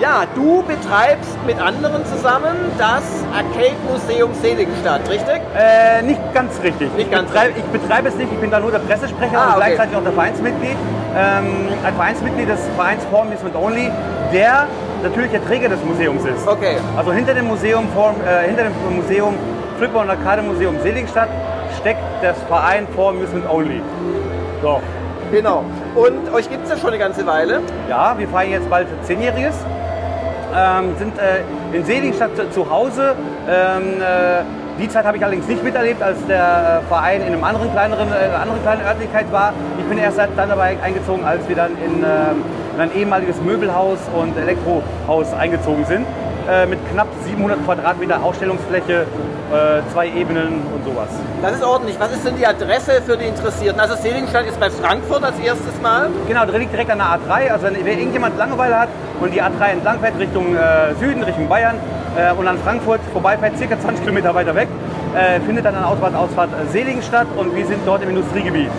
Ja, 0.00 0.22
du 0.34 0.62
betreibst 0.62 1.36
mit 1.44 1.60
anderen 1.60 2.06
zusammen 2.06 2.54
das 2.78 3.02
Arcade 3.34 3.74
Museum 3.90 4.30
Seligenstadt, 4.40 5.00
richtig? 5.10 5.40
Äh, 5.58 6.02
nicht 6.02 6.20
ganz 6.32 6.52
richtig. 6.62 6.90
Nicht 6.94 7.06
ich, 7.06 7.10
ganz 7.10 7.28
betreibe, 7.30 7.54
ich 7.58 7.80
betreibe 7.80 8.08
es 8.08 8.14
nicht, 8.14 8.32
ich 8.32 8.38
bin 8.38 8.50
da 8.52 8.60
nur 8.60 8.70
der 8.70 8.78
Pressesprecher 8.78 9.36
Ah, 9.36 9.44
und 9.46 9.50
okay. 9.50 9.74
gleichzeitig 9.74 9.96
auch 9.96 10.04
der 10.04 10.12
Vereinsmitglied. 10.12 10.76
Ähm, 11.18 11.68
ein 11.84 11.94
Vereinsmitglied 11.96 12.48
des 12.48 12.60
Vereins 12.76 13.02
For 13.10 13.22
Amusement 13.22 13.56
Only, 13.56 13.90
der 14.32 14.68
natürlich 15.02 15.30
der 15.30 15.44
Träger 15.44 15.68
des 15.68 15.82
Museums 15.84 16.24
ist. 16.24 16.46
Okay. 16.46 16.76
Also 16.96 17.12
hinter 17.12 17.34
dem 17.34 17.46
Museum, 17.46 17.88
For, 17.94 18.14
äh, 18.26 18.46
hinter 18.46 18.64
dem 18.64 18.96
Museum 18.96 19.34
Flipper 19.78 20.00
und 20.00 20.10
Arcade 20.10 20.42
Museum 20.42 20.76
Seligenstadt 20.82 21.28
steckt 21.80 22.02
das 22.22 22.36
Verein 22.48 22.86
For 22.94 23.10
Amusement 23.10 23.48
Only. 23.48 23.80
So. 24.62 24.80
Genau. 25.32 25.64
Und 25.94 26.32
euch 26.34 26.50
gibt 26.50 26.64
es 26.64 26.70
ja 26.70 26.76
schon 26.76 26.90
eine 26.90 26.98
ganze 26.98 27.26
Weile. 27.26 27.60
Ja, 27.88 28.18
wir 28.18 28.28
feiern 28.28 28.50
jetzt 28.50 28.68
bald 28.68 28.88
Zehnjähriges. 29.04 29.54
Ähm, 30.54 30.96
sind 30.98 31.14
äh, 31.18 31.76
in 31.76 31.84
Seligenstadt 31.84 32.30
zu, 32.52 32.68
Hause. 32.68 33.14
Ähm, 33.48 34.00
äh, 34.00 34.42
die 34.80 34.88
Zeit 34.88 35.04
habe 35.04 35.16
ich 35.16 35.22
allerdings 35.22 35.46
nicht 35.46 35.62
miterlebt, 35.62 36.02
als 36.02 36.18
der 36.26 36.82
Verein 36.88 37.20
in 37.20 37.28
einem 37.28 37.44
anderen 37.44 37.70
kleineren, 37.70 38.08
äh, 38.08 38.26
einer 38.26 38.40
anderen 38.40 38.62
kleinen 38.62 38.82
Örtlichkeit 38.82 39.30
war. 39.30 39.52
Ich 39.78 39.84
bin 39.84 39.98
erst 39.98 40.18
dann 40.18 40.48
dabei 40.48 40.76
eingezogen, 40.82 41.24
als 41.24 41.48
wir 41.48 41.54
dann 41.54 41.72
in, 41.72 42.02
ähm, 42.02 42.42
in 42.80 42.90
ein 42.90 42.96
ehemaliges 42.96 43.36
Möbelhaus 43.42 43.98
und 44.14 44.36
Elektrohaus 44.36 45.32
eingezogen 45.34 45.84
sind. 45.84 46.06
Äh, 46.48 46.66
mit 46.66 46.78
knapp 46.90 47.08
700 47.26 47.64
Quadratmeter 47.64 48.22
Ausstellungsfläche, 48.22 49.02
äh, 49.02 49.92
zwei 49.92 50.08
Ebenen 50.08 50.62
und 50.74 50.84
sowas. 50.84 51.08
Das 51.42 51.52
ist 51.52 51.62
ordentlich. 51.62 52.00
Was 52.00 52.12
ist 52.12 52.26
denn 52.26 52.36
die 52.36 52.46
Adresse 52.46 53.02
für 53.04 53.16
die 53.16 53.26
Interessierten? 53.26 53.78
Also 53.78 53.94
Seligenstadt 53.96 54.46
ist 54.46 54.58
bei 54.58 54.70
Frankfurt 54.70 55.22
als 55.22 55.38
erstes 55.38 55.80
Mal. 55.82 56.08
Genau, 56.26 56.46
der 56.46 56.58
liegt 56.58 56.72
direkt 56.72 56.90
an 56.90 56.98
der 56.98 57.08
A3. 57.08 57.52
Also 57.52 57.66
wenn 57.66 57.98
irgendjemand 57.98 58.38
Langeweile 58.38 58.80
hat 58.80 58.88
und 59.20 59.34
die 59.34 59.42
A3 59.42 59.72
entlang 59.72 60.00
fährt 60.00 60.18
Richtung 60.18 60.56
äh, 60.56 60.94
Süden, 60.98 61.22
Richtung 61.22 61.48
Bayern 61.48 61.76
äh, 62.16 62.32
und 62.32 62.48
an 62.48 62.58
Frankfurt 62.64 63.00
vorbeifährt, 63.12 63.58
circa 63.58 63.78
20 63.78 64.00
Kilometer 64.02 64.34
weiter 64.34 64.54
weg, 64.54 64.68
äh, 65.14 65.40
findet 65.40 65.66
dann 65.66 65.76
eine 65.76 65.86
Autobahnausfahrt 65.86 66.50
äh, 66.50 66.72
Seligenstadt 66.72 67.26
und 67.36 67.54
wir 67.54 67.66
sind 67.66 67.80
dort 67.84 68.02
im 68.02 68.08
Industriegebiet. 68.08 68.70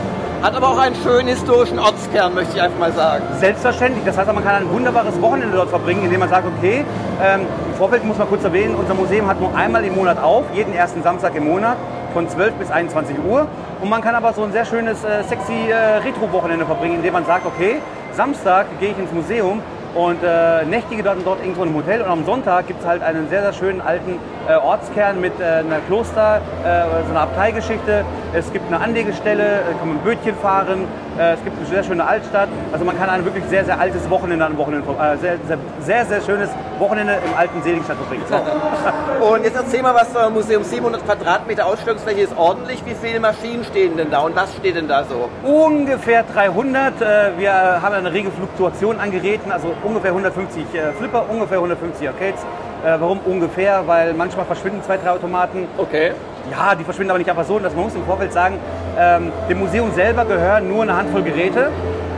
Hat 0.42 0.56
aber 0.56 0.70
auch 0.70 0.80
einen 0.80 0.96
schönen 0.96 1.28
historischen 1.28 1.78
Ortskern, 1.78 2.34
möchte 2.34 2.56
ich 2.56 2.62
einfach 2.64 2.80
mal 2.80 2.92
sagen. 2.92 3.24
Selbstverständlich. 3.38 4.04
Das 4.06 4.18
heißt, 4.18 4.34
man 4.34 4.44
kann 4.44 4.56
ein 4.56 4.72
wunderbares 4.72 5.22
Wochenende 5.22 5.56
dort 5.56 5.70
verbringen, 5.70 6.04
indem 6.06 6.22
man 6.22 6.30
sagt, 6.30 6.48
okay, 6.48 6.84
ähm, 7.22 7.42
im 7.68 7.76
Vorfeld 7.76 8.04
muss 8.04 8.18
man 8.18 8.28
kurz 8.28 8.44
erwähnen, 8.44 8.74
unser 8.74 8.96
Museum 8.96 9.28
hat 9.28 9.40
nur 9.40 9.56
einmal 9.56 9.86
im 9.86 9.94
Monat 9.94 10.18
auf, 10.18 10.46
jeden 10.56 10.74
ersten 10.74 11.04
Samstag 11.04 11.36
im 11.36 11.46
Monat 11.46 11.78
von 12.14 12.28
12 12.28 12.56
bis 12.56 12.72
21 12.72 13.18
Uhr. 13.24 13.46
Und 13.84 13.90
man 13.92 14.02
kann 14.02 14.16
aber 14.16 14.34
so 14.34 14.42
ein 14.42 14.52
sehr 14.52 14.66
schönes, 14.66 15.04
äh, 15.04 15.24
sexy 15.26 15.70
äh, 15.70 15.98
Retro-Wochenende 15.98 16.66
verbringen, 16.66 16.96
indem 16.96 17.14
man 17.14 17.26
sagt, 17.28 17.46
okay, 17.46 17.76
Samstag 18.14 18.66
gehe 18.80 18.90
ich 18.90 18.98
ins 18.98 19.12
Museum 19.12 19.62
und 19.94 20.24
äh, 20.24 20.66
nächtige 20.66 21.04
dann 21.04 21.24
dort 21.24 21.42
irgendwo 21.42 21.66
im 21.66 21.76
Hotel. 21.76 22.02
Und 22.02 22.10
am 22.10 22.26
Sonntag 22.26 22.66
gibt 22.66 22.82
es 22.82 22.88
halt 22.88 23.04
einen 23.04 23.30
sehr, 23.30 23.44
sehr 23.44 23.54
schönen 23.54 23.80
alten 23.80 24.18
äh, 24.52 24.56
Ortskern 24.56 25.22
mit 25.22 25.40
äh, 25.40 25.44
einer 25.44 25.80
Kloster, 25.88 26.42
äh, 26.64 27.06
so 27.06 27.12
einer 27.12 27.22
Abteigeschichte. 27.22 28.06
Es 28.34 28.52
gibt 28.52 28.68
eine 28.68 28.82
Anlegestelle, 28.82 29.44
äh, 29.44 29.80
kann 29.80 29.90
man 29.90 29.98
Bötchen 30.00 30.36
fahren. 30.36 30.88
Äh, 31.18 31.34
es 31.34 31.44
gibt 31.44 31.58
eine 31.58 31.68
sehr 31.68 31.84
schöne 31.84 32.06
Altstadt. 32.06 32.50
Also 32.72 32.86
man 32.86 32.98
kann 32.98 33.10
ein 33.10 33.26
wirklich 33.26 33.44
sehr, 33.46 33.66
sehr 33.66 33.80
altes 33.80 34.10
Wochenende 34.10 34.46
an 34.46 34.58
Wochenende, 34.58 34.90
äh, 34.90 35.18
sehr, 35.18 35.38
sehr, 35.48 35.58
sehr, 35.82 36.06
sehr 36.06 36.22
schönes 36.22 36.50
Wochenende 36.80 37.14
im 37.26 37.38
alten 37.38 37.62
Seligenstadt 37.62 37.98
verbringen. 37.98 38.24
So. 38.30 38.36
und 39.34 39.44
jetzt 39.44 39.56
erzähl 39.56 39.82
mal 39.82 39.96
was 39.96 40.12
zum 40.14 40.34
Museum. 40.34 40.64
700 40.64 41.06
Quadratmeter 41.06 41.66
Ausstellungsfläche 41.66 42.22
ist 42.22 42.38
ordentlich. 42.38 42.84
Wie 42.86 42.96
viele 42.96 43.20
Maschinen 43.20 43.64
stehen 43.64 43.98
denn 43.98 44.12
da 44.12 44.20
und 44.20 44.36
was 44.36 44.54
steht 44.56 44.76
denn 44.76 44.88
da 44.88 45.04
so? 45.04 45.30
Ungefähr 45.44 46.24
300. 46.24 47.00
Wir 47.38 47.54
haben 47.82 47.96
eine 47.96 48.12
rege 48.12 48.32
Fluktuation 48.32 49.00
an 49.00 49.12
Geräten, 49.12 49.52
also 49.52 49.74
ungefähr 49.84 50.12
150 50.12 50.66
Flipper, 50.98 51.26
ungefähr 51.30 51.58
150 51.58 52.08
Arcades. 52.08 52.46
Äh, 52.84 53.00
warum 53.00 53.20
ungefähr? 53.26 53.84
Weil 53.86 54.14
manchmal 54.14 54.46
verschwinden 54.46 54.82
zwei, 54.84 54.98
drei 54.98 55.12
Automaten. 55.12 55.68
Okay. 55.78 56.12
Ja, 56.50 56.74
die 56.76 56.84
verschwinden 56.84 57.12
aber 57.12 57.20
nicht 57.20 57.30
einfach 57.30 57.46
so. 57.46 57.60
Das, 57.60 57.74
man 57.76 57.86
muss 57.86 57.96
im 57.96 58.06
Vorfeld 58.06 58.34
sagen, 58.34 58.58
ähm, 59.00 59.32
dem 59.50 59.60
Museum 59.60 59.92
selber 59.94 60.26
gehören 60.26 60.68
nur 60.68 60.84
eine 60.84 60.96
Handvoll 60.96 61.22
Geräte. 61.22 61.70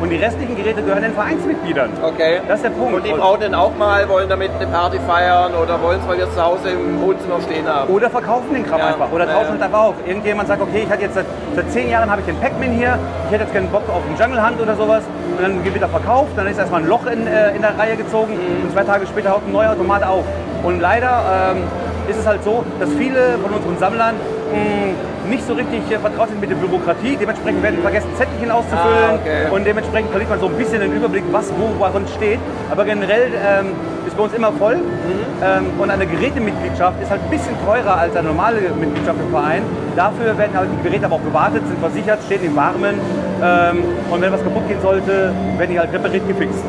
Und 0.01 0.09
die 0.09 0.17
restlichen 0.17 0.57
Geräte 0.57 0.81
gehören 0.81 1.03
den 1.03 1.13
Vereinsmitgliedern. 1.13 1.91
Okay. 2.03 2.41
Das 2.45 2.57
ist 2.57 2.65
der 2.65 2.71
Punkt. 2.71 2.93
Und 2.93 3.05
die 3.05 3.11
brauchen 3.11 3.39
dann 3.39 3.55
auch 3.55 3.73
mal, 3.77 4.07
wollen 4.09 4.27
damit 4.27 4.51
eine 4.59 4.67
Party 4.67 4.99
feiern 5.07 5.53
oder 5.53 5.81
wollen 5.81 5.99
es, 6.01 6.07
weil 6.07 6.17
wir 6.17 6.29
zu 6.29 6.43
Hause 6.43 6.71
im 6.71 7.01
Wohnzimmer 7.01 7.39
stehen 7.39 7.65
haben. 7.65 7.93
Oder 7.93 8.09
verkaufen 8.09 8.53
den 8.53 8.65
Kram 8.65 8.79
ja. 8.79 8.87
einfach. 8.87 9.09
Oder 9.13 9.25
tauschen 9.25 9.51
ja. 9.51 9.55
es 9.55 9.61
einfach 9.61 9.79
auf. 9.79 9.95
Irgendjemand 10.05 10.49
sagt, 10.49 10.61
okay, 10.61 10.83
ich 10.83 10.89
hatte 10.89 11.03
jetzt 11.03 11.15
seit, 11.15 11.25
seit 11.55 11.71
zehn 11.71 11.89
Jahren 11.89 12.11
habe 12.11 12.19
ich 12.19 12.27
den 12.27 12.37
Pac-Man 12.37 12.71
hier, 12.71 12.97
ich 13.27 13.31
hätte 13.31 13.43
jetzt 13.45 13.53
keinen 13.53 13.69
Bock 13.69 13.83
auf 13.87 14.03
einen 14.05 14.17
Jungle 14.17 14.45
Hunt 14.45 14.59
oder 14.59 14.75
sowas. 14.75 15.03
Und 15.37 15.41
dann 15.41 15.63
wird 15.63 15.81
er 15.81 15.87
verkauft, 15.87 16.31
dann 16.35 16.47
ist 16.47 16.57
erstmal 16.57 16.81
ein 16.81 16.87
Loch 16.87 17.05
in, 17.05 17.25
äh, 17.25 17.55
in 17.55 17.61
der 17.61 17.77
Reihe 17.77 17.95
gezogen 17.95 18.33
mhm. 18.33 18.65
und 18.65 18.73
zwei 18.73 18.83
Tage 18.83 19.07
später 19.07 19.31
haut 19.31 19.43
ein 19.47 19.53
neuer 19.53 19.71
Automat 19.71 20.03
auf. 20.03 20.25
Und 20.63 20.79
leider 20.79 21.53
ähm, 21.55 21.63
ist 22.09 22.17
es 22.17 22.25
halt 22.25 22.43
so, 22.43 22.63
dass 22.79 22.89
viele 22.93 23.37
von 23.41 23.53
unseren 23.53 23.77
Sammlern 23.77 24.15
mh, 24.15 24.57
hm, 24.57 25.29
nicht 25.29 25.45
so 25.45 25.53
richtig 25.53 25.79
äh, 25.91 25.99
vertraut 25.99 26.29
sind 26.29 26.41
mit 26.41 26.49
der 26.49 26.55
Bürokratie. 26.55 27.17
Dementsprechend 27.19 27.63
werden 27.63 27.79
vergessen, 27.81 28.09
Zettelchen 28.17 28.51
auszufüllen. 28.51 29.11
Ah, 29.11 29.19
okay. 29.19 29.49
Und 29.51 29.65
dementsprechend 29.65 30.09
verliert 30.11 30.29
man 30.29 30.39
so 30.39 30.47
ein 30.47 30.57
bisschen 30.57 30.81
den 30.81 30.93
Überblick, 30.93 31.23
was 31.31 31.51
wo 31.57 31.69
worin 31.79 32.07
steht. 32.07 32.39
Aber 32.71 32.85
generell 32.85 33.31
ähm, 33.33 33.71
ist 34.07 34.17
bei 34.17 34.23
uns 34.23 34.33
immer 34.33 34.51
voll. 34.53 34.77
Mhm. 34.77 34.83
Ähm, 35.43 35.65
und 35.79 35.89
eine 35.89 36.05
Gerätemitgliedschaft 36.05 37.01
ist 37.01 37.09
halt 37.09 37.21
ein 37.23 37.29
bisschen 37.29 37.55
teurer 37.65 37.97
als 37.97 38.15
eine 38.15 38.27
normale 38.27 38.59
Mitgliedschaft 38.79 39.19
im 39.19 39.31
Verein. 39.31 39.63
Dafür 39.95 40.37
werden 40.37 40.57
halt 40.57 40.69
die 40.77 40.83
Geräte 40.83 41.05
aber 41.05 41.15
auch 41.15 41.23
gewartet, 41.23 41.61
sind 41.67 41.79
versichert, 41.79 42.19
stehen 42.25 42.43
im 42.43 42.55
Warmen. 42.55 42.99
Ähm, 43.41 43.83
und 44.09 44.21
wenn 44.21 44.31
was 44.31 44.43
kaputt 44.43 44.67
gehen 44.67 44.81
sollte, 44.81 45.33
werden 45.57 45.71
die 45.71 45.79
halt 45.79 45.91
repariert 45.93 46.27
gefixt. 46.27 46.63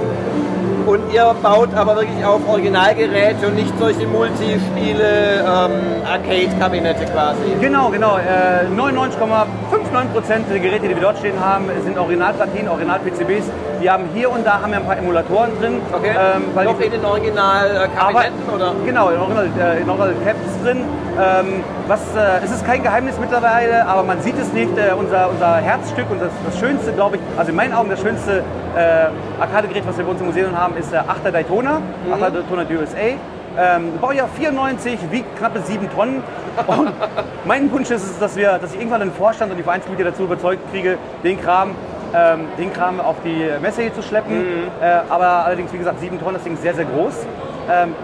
Und 0.87 1.00
ihr 1.12 1.35
baut 1.43 1.75
aber 1.75 1.97
wirklich 1.97 2.23
auf 2.25 2.47
Originalgeräte 2.47 3.47
und 3.47 3.55
nicht 3.55 3.73
solche 3.79 4.07
Multispiele, 4.07 5.41
ähm, 5.41 6.05
Arcade-Kabinette 6.07 7.07
quasi. 7.07 7.57
Genau, 7.59 7.88
genau. 7.88 8.19
Äh, 8.19 8.67
99,59% 8.76 10.50
der 10.50 10.59
Geräte, 10.59 10.88
die 10.88 10.95
wir 10.95 11.00
dort 11.03 11.19
stehen 11.19 11.41
haben, 11.41 11.71
sind 11.83 11.97
Originalplatinen, 11.97 12.69
Original-PCBs. 12.69 13.45
Wir 13.81 13.93
haben 13.93 14.05
hier 14.14 14.31
und 14.31 14.47
da 14.47 14.61
haben 14.61 14.73
wir 14.73 14.79
ein 14.79 14.85
paar 14.85 14.99
Emulatoren 14.99 15.59
drin. 15.59 15.81
Okay. 15.91 16.11
Ähm, 16.11 16.43
weil 16.53 16.67
Noch 16.67 16.81
in 16.81 16.91
den 16.91 17.05
Original-Kabinetten 17.05 18.55
oder? 18.55 18.73
Genau, 18.85 19.09
in 19.09 19.21
Original, 19.21 19.49
äh, 19.59 19.81
in 19.81 19.88
Original 19.88 20.14
Caps 20.23 20.62
drin. 20.62 20.85
Ähm, 21.17 21.64
was, 21.88 22.00
äh, 22.14 22.45
es 22.45 22.50
ist 22.50 22.67
kein 22.67 22.83
Geheimnis 22.83 23.14
mittlerweile, 23.19 23.87
aber 23.87 24.03
man 24.03 24.21
sieht 24.21 24.38
es 24.38 24.53
nicht. 24.53 24.76
Äh, 24.76 24.93
unser, 24.99 25.31
unser 25.31 25.57
Herzstück 25.57 26.11
und 26.11 26.21
das, 26.21 26.31
das 26.45 26.59
Schönste, 26.59 26.93
glaube 26.93 27.17
ich, 27.17 27.23
also 27.38 27.50
in 27.50 27.57
meinen 27.57 27.73
Augen 27.73 27.88
das 27.88 28.00
schönste 28.03 28.43
äh, 28.76 29.40
Arcade-Gerät, 29.40 29.87
was 29.87 29.97
wir 29.97 30.04
bei 30.04 30.11
uns 30.11 30.21
im 30.21 30.26
Museum 30.26 30.59
haben, 30.59 30.76
ist 30.76 30.93
der 30.93 31.04
8er 31.04 31.31
Daytona, 31.31 31.81
mhm. 31.81 32.12
8er 32.12 32.31
Daytona 32.31 32.66
USA. 32.71 33.16
Ähm, 33.57 33.93
Baujahr 34.00 34.28
94, 34.28 34.99
wiegt 35.11 35.38
knappe 35.38 35.61
7 35.61 35.88
Tonnen. 35.93 36.23
Und 36.66 36.93
mein 37.45 37.71
Wunsch 37.71 37.90
ist 37.90 38.02
es, 38.02 38.19
dass, 38.19 38.37
wir, 38.37 38.59
dass 38.59 38.73
ich 38.73 38.81
irgendwann 38.81 39.00
den 39.00 39.12
Vorstand 39.12 39.52
und 39.52 39.59
die 39.59 39.62
Vereinsmitglieder 39.62 40.11
dazu 40.11 40.25
überzeugt 40.25 40.71
kriege, 40.73 40.99
den 41.23 41.40
Kram, 41.40 41.71
ähm, 42.14 42.47
den 42.59 42.73
Kram 42.73 43.00
auf 43.00 43.16
die 43.25 43.49
Messe 43.62 43.83
hier 43.83 43.95
zu 43.95 44.02
schleppen. 44.02 44.38
Mhm. 44.38 44.62
Äh, 44.83 45.00
aber 45.09 45.45
allerdings, 45.47 45.73
wie 45.73 45.78
gesagt, 45.78 46.00
7 46.00 46.19
Tonnen, 46.19 46.35
das 46.35 46.43
Ding 46.43 46.54
ist 46.54 46.62
sehr, 46.62 46.75
sehr 46.75 46.85
groß. 46.85 47.26
Ähm, 47.71 47.95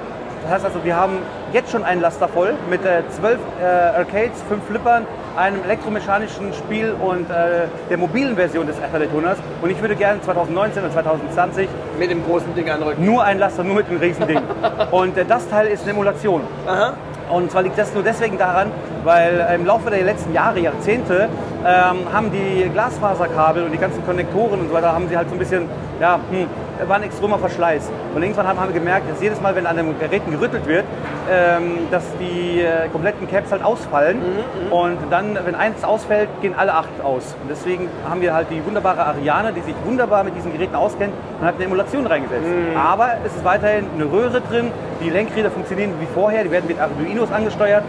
das 0.42 0.52
heißt 0.52 0.64
also, 0.64 0.84
wir 0.84 0.96
haben 0.96 1.18
jetzt 1.52 1.70
schon 1.70 1.84
einen 1.84 2.00
Laster 2.00 2.28
voll 2.28 2.54
mit 2.68 2.84
äh, 2.84 3.02
zwölf 3.10 3.38
äh, 3.60 3.64
Arcades, 3.64 4.42
fünf 4.48 4.64
Flippern, 4.64 5.06
einem 5.36 5.62
elektromechanischen 5.64 6.52
Spiel 6.54 6.94
und 7.00 7.30
äh, 7.30 7.66
der 7.88 7.98
mobilen 7.98 8.36
Version 8.36 8.66
des 8.66 8.76
Daytonas. 8.78 9.38
Und 9.60 9.70
ich 9.70 9.80
würde 9.80 9.96
gerne 9.96 10.20
2019 10.22 10.84
und 10.84 10.92
2020 10.92 11.68
mit 11.98 12.10
dem 12.10 12.24
großen 12.24 12.54
Ding 12.54 12.70
anrücken. 12.70 13.04
Nur 13.04 13.22
ein 13.24 13.38
Laster, 13.38 13.64
nur 13.64 13.76
mit 13.76 13.90
dem 13.90 13.98
riesen 13.98 14.26
Ding. 14.26 14.40
und 14.90 15.16
äh, 15.16 15.24
das 15.24 15.48
Teil 15.48 15.66
ist 15.66 15.82
eine 15.82 15.90
Emulation. 15.90 16.42
Aha. 16.66 16.94
Und 17.30 17.50
zwar 17.50 17.62
liegt 17.62 17.78
das 17.78 17.94
nur 17.94 18.02
deswegen 18.02 18.38
daran, 18.38 18.72
weil 19.04 19.46
im 19.54 19.66
Laufe 19.66 19.90
der 19.90 20.02
letzten 20.02 20.32
Jahre, 20.32 20.60
Jahrzehnte, 20.60 21.28
ähm, 21.64 21.98
haben 22.12 22.30
die 22.32 22.68
Glasfaserkabel 22.70 23.64
und 23.64 23.72
die 23.72 23.78
ganzen 23.78 24.04
Konnektoren 24.04 24.60
und 24.60 24.68
so 24.68 24.74
weiter, 24.74 24.92
haben 24.92 25.08
sie 25.08 25.16
halt 25.16 25.28
so 25.28 25.34
ein 25.34 25.38
bisschen, 25.38 25.68
ja, 26.00 26.18
hm, 26.30 26.46
war 26.88 26.96
ein 26.96 27.02
extremer 27.02 27.38
Verschleiß. 27.38 27.90
Und 28.14 28.22
irgendwann 28.22 28.46
haben 28.46 28.58
wir 28.58 28.72
gemerkt, 28.72 29.10
dass 29.10 29.20
jedes 29.20 29.40
Mal, 29.40 29.54
wenn 29.54 29.66
an 29.66 29.76
den 29.76 29.98
Geräten 29.98 30.30
gerüttelt 30.30 30.66
wird, 30.66 30.84
ähm, 31.30 31.88
dass 31.90 32.04
die 32.18 32.60
äh, 32.60 32.88
kompletten 32.88 33.28
Caps 33.28 33.52
halt 33.52 33.62
ausfallen. 33.62 34.18
Mhm, 34.18 34.66
mhm, 34.66 34.72
und 34.72 34.98
dann, 35.10 35.38
wenn 35.44 35.54
eins 35.54 35.84
ausfällt, 35.84 36.28
gehen 36.40 36.54
alle 36.56 36.74
acht 36.74 37.00
aus. 37.02 37.36
Und 37.42 37.50
deswegen 37.50 37.88
haben 38.08 38.20
wir 38.20 38.34
halt 38.34 38.48
die 38.50 38.64
wunderbare 38.64 39.04
Ariane, 39.04 39.52
die 39.52 39.60
sich 39.60 39.74
wunderbar 39.84 40.24
mit 40.24 40.36
diesen 40.36 40.52
Geräten 40.52 40.74
auskennt 40.74 41.12
und 41.40 41.46
hat 41.46 41.56
eine 41.56 41.64
Emulation 41.64 42.06
reingesetzt. 42.06 42.46
Mhm. 42.46 42.76
Aber 42.76 43.10
es 43.24 43.34
ist 43.34 43.44
weiterhin 43.44 43.86
eine 43.94 44.10
Röhre 44.10 44.40
drin, 44.40 44.70
die 45.02 45.10
Lenkräder 45.10 45.50
funktionieren 45.50 45.92
wie 46.00 46.06
vorher, 46.14 46.44
die 46.44 46.50
werden 46.50 46.66
mit 46.66 46.80
Arduinos 46.80 47.30
angesteuert. 47.32 47.84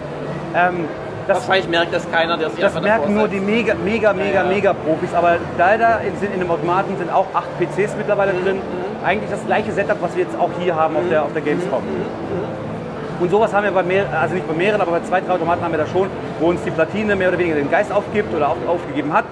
Ähm, 0.56 0.86
das, 1.28 1.48
Wahrscheinlich 1.48 1.70
merkt 1.70 1.94
das 1.94 2.10
keiner, 2.12 2.38
der 2.38 2.50
sich 2.50 2.60
Das 2.60 2.82
merken 2.82 3.14
nur 3.14 3.28
die 3.28 3.40
mega, 3.40 3.76
mega, 3.76 4.12
mega, 4.12 4.28
ja, 4.28 4.44
ja. 4.44 4.50
mega 4.50 4.74
Profis. 4.74 5.14
Aber 5.14 5.38
leider 5.58 6.02
sind 6.20 6.34
in 6.34 6.40
dem 6.40 6.50
Automaten 6.50 6.98
sind 6.98 7.12
auch 7.14 7.28
acht 7.34 7.48
PCs 7.60 7.96
mittlerweile 7.98 8.34
mhm. 8.34 8.44
drin. 8.44 8.56
Mhm. 8.58 9.06
Eigentlich 9.06 9.30
das 9.30 9.46
gleiche 9.46 9.72
Setup, 9.72 9.98
was 10.02 10.16
wir 10.16 10.24
jetzt 10.24 10.38
auch 10.38 10.50
hier 10.60 10.76
haben 10.76 10.96
auf, 10.98 11.04
der, 11.10 11.24
auf 11.24 11.34
der 11.34 11.42
Gamescom. 11.42 11.84
Mhm. 11.84 13.22
Und 13.22 13.30
sowas 13.30 13.54
haben 13.54 13.66
wir 13.66 13.72
bei 13.72 13.84
mehreren, 13.84 14.14
also 14.14 14.34
nicht 14.34 14.48
bei 14.48 14.56
mehreren, 14.56 14.82
aber 14.82 14.92
bei 14.92 15.02
zwei, 15.02 15.22
drei 15.22 15.34
Automaten 15.34 15.64
haben 15.64 15.72
wir 15.72 15.78
da 15.78 15.86
schon, 15.86 16.10
wo 16.40 16.48
uns 16.48 16.64
die 16.64 16.72
Platine 16.72 17.16
mehr 17.16 17.30
oder 17.30 17.38
weniger 17.38 17.56
den 17.56 17.70
Geist 17.70 17.92
aufgibt 17.92 18.34
oder 18.34 18.50
auf, 18.50 18.58
aufgegeben 18.68 19.14
hat 19.14 19.26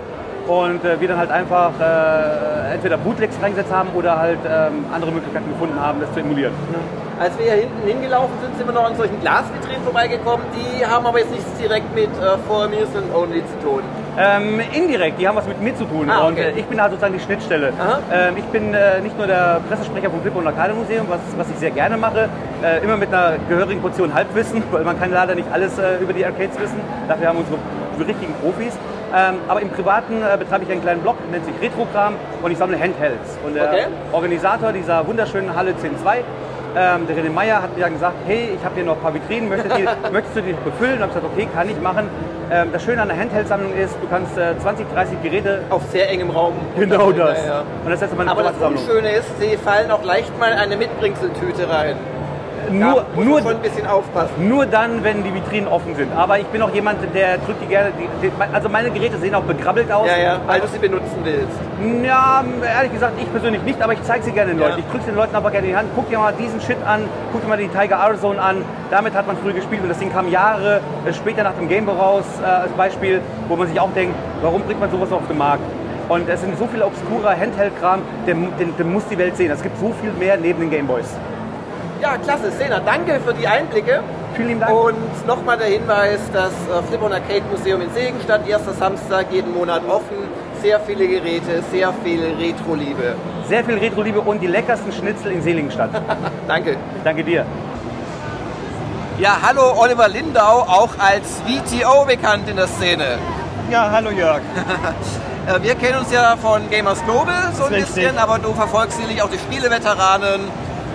und 0.49 0.83
äh, 0.83 0.99
wir 0.99 1.07
dann 1.07 1.17
halt 1.19 1.29
einfach 1.29 1.71
äh, 1.79 2.73
entweder 2.73 2.97
Bootlegs 2.97 3.35
reingesetzt 3.41 3.71
haben 3.71 3.89
oder 3.93 4.17
halt 4.17 4.39
ähm, 4.49 4.85
andere 4.91 5.11
Möglichkeiten 5.11 5.47
gefunden 5.47 5.79
haben, 5.79 6.01
das 6.01 6.11
zu 6.13 6.21
emulieren. 6.21 6.53
Ja. 6.73 7.23
Als 7.23 7.37
wir 7.37 7.45
hier 7.45 7.61
hinten 7.67 7.85
hingelaufen 7.85 8.33
sind, 8.41 8.57
sind 8.57 8.65
wir 8.65 8.73
noch 8.73 8.85
an 8.85 8.95
solchen 8.95 9.19
Glasvitrinen 9.19 9.83
vorbeigekommen. 9.83 10.45
Die 10.55 10.83
haben 10.83 11.05
aber 11.05 11.19
jetzt 11.19 11.31
nichts 11.31 11.53
direkt 11.59 11.93
mit 11.93 12.09
äh, 12.09 12.37
For 12.47 12.63
Amusement 12.63 13.13
Only 13.13 13.43
zu 13.45 13.67
tun. 13.67 13.83
Ähm, 14.17 14.59
indirekt, 14.73 15.19
die 15.19 15.27
haben 15.27 15.35
was 15.35 15.47
mit 15.47 15.61
mir 15.61 15.75
zu 15.75 15.85
tun. 15.85 16.09
Ah, 16.09 16.27
okay. 16.27 16.29
Und 16.29 16.37
äh, 16.37 16.59
ich 16.59 16.65
bin 16.65 16.81
halt 16.81 16.91
sozusagen 16.91 17.13
die 17.13 17.19
Schnittstelle. 17.19 17.71
Ähm, 18.11 18.37
ich 18.37 18.45
bin 18.45 18.73
äh, 18.73 19.01
nicht 19.01 19.17
nur 19.17 19.27
der 19.27 19.61
Pressesprecher 19.69 20.09
vom 20.09 20.21
Flip- 20.21 20.35
und 20.35 20.45
Lokale-Museum, 20.45 21.05
was, 21.09 21.19
was 21.37 21.49
ich 21.51 21.57
sehr 21.57 21.71
gerne 21.71 21.95
mache, 21.95 22.27
äh, 22.63 22.83
immer 22.83 22.97
mit 22.97 23.13
einer 23.13 23.37
gehörigen 23.47 23.81
Portion 23.81 24.13
Halbwissen, 24.13 24.63
weil 24.71 24.83
man 24.83 24.99
kann 24.99 25.11
leider 25.11 25.35
nicht 25.35 25.51
alles 25.51 25.77
äh, 25.77 25.97
über 26.01 26.13
die 26.13 26.25
Arcades 26.25 26.59
wissen. 26.59 26.79
Dafür 27.07 27.27
haben 27.27 27.37
wir 27.37 27.45
unsere 27.45 28.07
richtigen 28.07 28.33
Profis. 28.41 28.73
Ähm, 29.15 29.35
aber 29.47 29.61
im 29.61 29.69
Privaten 29.69 30.21
äh, 30.21 30.37
betreibe 30.37 30.65
ich 30.65 30.71
einen 30.71 30.81
kleinen 30.81 31.01
Blog, 31.01 31.15
nennt 31.31 31.45
sich 31.45 31.55
Retrokram 31.61 32.15
und 32.41 32.51
ich 32.51 32.57
sammle 32.57 32.79
Handhelds. 32.79 33.37
Und 33.45 33.55
der 33.55 33.69
okay. 33.69 33.85
Organisator 34.11 34.71
dieser 34.71 35.05
wunderschönen 35.07 35.55
Halle 35.55 35.71
10.2, 35.71 36.17
ähm, 36.77 37.07
der 37.07 37.17
René 37.17 37.31
Meyer, 37.31 37.61
hat 37.61 37.75
mir 37.75 37.83
dann 37.83 37.93
gesagt, 37.93 38.15
hey, 38.27 38.51
ich 38.55 38.63
habe 38.63 38.75
hier 38.75 38.83
noch 38.83 38.95
ein 38.95 39.01
paar 39.01 39.13
Vitrinen, 39.13 39.49
möchtest, 39.49 39.75
die, 39.77 39.87
möchtest 40.11 40.35
du 40.37 40.41
die 40.41 40.53
befüllen? 40.53 41.01
Und 41.01 41.09
ich 41.09 41.15
habe 41.15 41.21
gesagt, 41.21 41.25
okay, 41.33 41.47
kann 41.53 41.69
ich 41.69 41.81
machen. 41.81 42.07
Ähm, 42.51 42.69
das 42.71 42.83
Schöne 42.83 43.01
an 43.01 43.07
der 43.07 43.17
Handheld-Sammlung 43.17 43.73
ist, 43.75 43.95
du 43.99 44.07
kannst 44.07 44.37
äh, 44.37 44.57
20, 44.59 44.91
30 44.93 45.23
Geräte... 45.23 45.61
Auf 45.69 45.81
sehr 45.91 46.09
engem 46.09 46.29
Raum. 46.29 46.53
Genau 46.77 47.11
das. 47.11 47.39
Ja, 47.39 47.45
ja. 47.45 47.63
Und 47.83 47.91
das 47.91 48.01
ist 48.01 48.15
meine 48.15 48.29
Aber 48.29 48.43
das 48.43 48.85
Schöne 48.85 49.11
ist, 49.11 49.39
sie 49.39 49.57
fallen 49.57 49.89
auch 49.89 50.03
leicht 50.03 50.37
mal 50.39 50.53
eine 50.53 50.77
Mitbringseltüte 50.77 51.69
rein 51.69 51.95
nur, 52.71 53.05
ja, 53.15 53.23
nur, 53.23 53.37
ein 53.37 53.61
bisschen 53.61 53.87
aufpassen. 53.87 54.47
Nur 54.47 54.65
dann, 54.65 55.03
wenn 55.03 55.23
die 55.23 55.33
Vitrinen 55.33 55.67
offen 55.67 55.95
sind. 55.95 56.11
Aber 56.15 56.39
ich 56.39 56.45
bin 56.47 56.61
auch 56.61 56.73
jemand, 56.73 56.99
der 57.13 57.37
drückt 57.37 57.61
die 57.61 57.67
gerne. 57.67 57.91
Die, 58.21 58.31
also 58.53 58.69
meine 58.69 58.91
Geräte 58.91 59.17
sehen 59.17 59.35
auch 59.35 59.43
begrabbelt 59.43 59.91
aus. 59.91 60.07
Ja, 60.07 60.17
ja, 60.17 60.39
weil 60.45 60.61
du 60.61 60.67
sie 60.67 60.79
benutzen 60.79 61.17
willst. 61.23 62.05
Ja, 62.05 62.43
ehrlich 62.75 62.93
gesagt, 62.93 63.13
ich 63.19 63.31
persönlich 63.31 63.61
nicht, 63.63 63.81
aber 63.81 63.93
ich 63.93 64.03
zeige 64.03 64.23
sie 64.23 64.31
gerne 64.31 64.51
den 64.51 64.59
Leuten. 64.59 64.79
Ich 64.79 64.85
drücke 64.85 65.05
den 65.05 65.15
Leuten 65.15 65.35
aber 65.35 65.51
gerne 65.51 65.67
in 65.67 65.73
die 65.73 65.77
Hand. 65.77 65.89
Guck 65.95 66.09
dir 66.09 66.19
mal 66.19 66.33
diesen 66.33 66.61
Shit 66.61 66.77
an, 66.85 67.01
guck 67.31 67.41
dir 67.41 67.47
mal 67.47 67.57
die 67.57 67.67
Tiger 67.67 67.97
R-Zone 67.97 68.41
an. 68.41 68.63
Damit 68.91 69.13
hat 69.13 69.27
man 69.27 69.37
früher 69.37 69.53
gespielt 69.53 69.81
und 69.81 69.89
das 69.89 69.99
Ding 69.99 70.11
kam 70.11 70.29
Jahre 70.29 70.81
später 71.13 71.43
nach 71.43 71.53
dem 71.53 71.67
Game 71.67 71.87
raus, 71.87 72.23
äh, 72.41 72.45
als 72.45 72.71
Beispiel, 72.71 73.21
wo 73.47 73.55
man 73.55 73.67
sich 73.67 73.79
auch 73.79 73.91
denkt, 73.93 74.15
warum 74.41 74.61
bringt 74.63 74.79
man 74.79 74.91
sowas 74.91 75.11
auf 75.11 75.27
den 75.27 75.37
Markt? 75.37 75.63
Und 76.09 76.27
es 76.27 76.41
sind 76.41 76.57
so 76.57 76.65
viele 76.65 76.85
obskurer 76.87 77.39
Handheld-Kram, 77.39 78.01
den, 78.25 78.47
den, 78.57 78.75
den 78.75 78.91
muss 78.91 79.07
die 79.07 79.17
Welt 79.17 79.37
sehen. 79.37 79.51
Es 79.51 79.61
gibt 79.61 79.77
so 79.79 79.93
viel 80.01 80.11
mehr 80.13 80.37
neben 80.37 80.59
den 80.59 80.71
Gameboys. 80.71 81.15
Ja, 82.01 82.17
klasse. 82.17 82.51
Sena, 82.51 82.79
danke 82.79 83.19
für 83.19 83.33
die 83.33 83.47
Einblicke. 83.47 84.01
Vielen 84.35 84.47
lieben 84.47 84.59
Dank. 84.61 84.73
Und 84.73 85.27
nochmal 85.27 85.57
der 85.57 85.67
Hinweis, 85.67 86.19
das 86.31 86.51
äh, 86.51 86.81
Flip 86.87 87.01
on 87.01 87.11
Arcade 87.11 87.43
Museum 87.51 87.81
in 87.81 87.91
Segenstadt, 87.93 88.47
erster 88.47 88.73
Samstag, 88.73 89.27
jeden 89.31 89.53
Monat 89.53 89.81
offen. 89.87 90.29
Sehr 90.61 90.79
viele 90.79 91.07
Geräte, 91.07 91.61
sehr 91.71 91.93
viel 92.03 92.21
Retro-Liebe. 92.39 93.15
Sehr 93.47 93.63
viel 93.65 93.77
Retro-Liebe 93.77 94.21
und 94.21 94.39
die 94.39 94.47
leckersten 94.47 94.91
Schnitzel 94.93 95.31
in 95.31 95.41
Seligenstadt. 95.41 95.89
Danke. 96.47 96.77
Danke 97.03 97.23
dir. 97.23 97.45
Ja, 99.17 99.37
hallo 99.41 99.73
Oliver 99.77 100.07
Lindau, 100.07 100.61
auch 100.61 100.91
als 100.97 101.41
VTO 101.45 102.05
bekannt 102.05 102.47
in 102.49 102.55
der 102.55 102.67
Szene. 102.67 103.17
Ja, 103.69 103.89
hallo 103.91 104.09
Jörg. 104.11 104.41
Äh, 105.47 105.63
Wir 105.63 105.75
kennen 105.75 105.99
uns 105.99 106.11
ja 106.11 106.35
von 106.35 106.69
Gamers 106.69 107.01
Global 107.05 107.53
so 107.53 107.63
ein 107.63 107.71
bisschen, 107.71 108.17
aber 108.17 108.39
du 108.39 108.53
verfolgst 108.53 108.97
sicherlich 108.97 109.21
auch 109.21 109.29
die 109.29 109.37
Spieleveteranen 109.39 110.41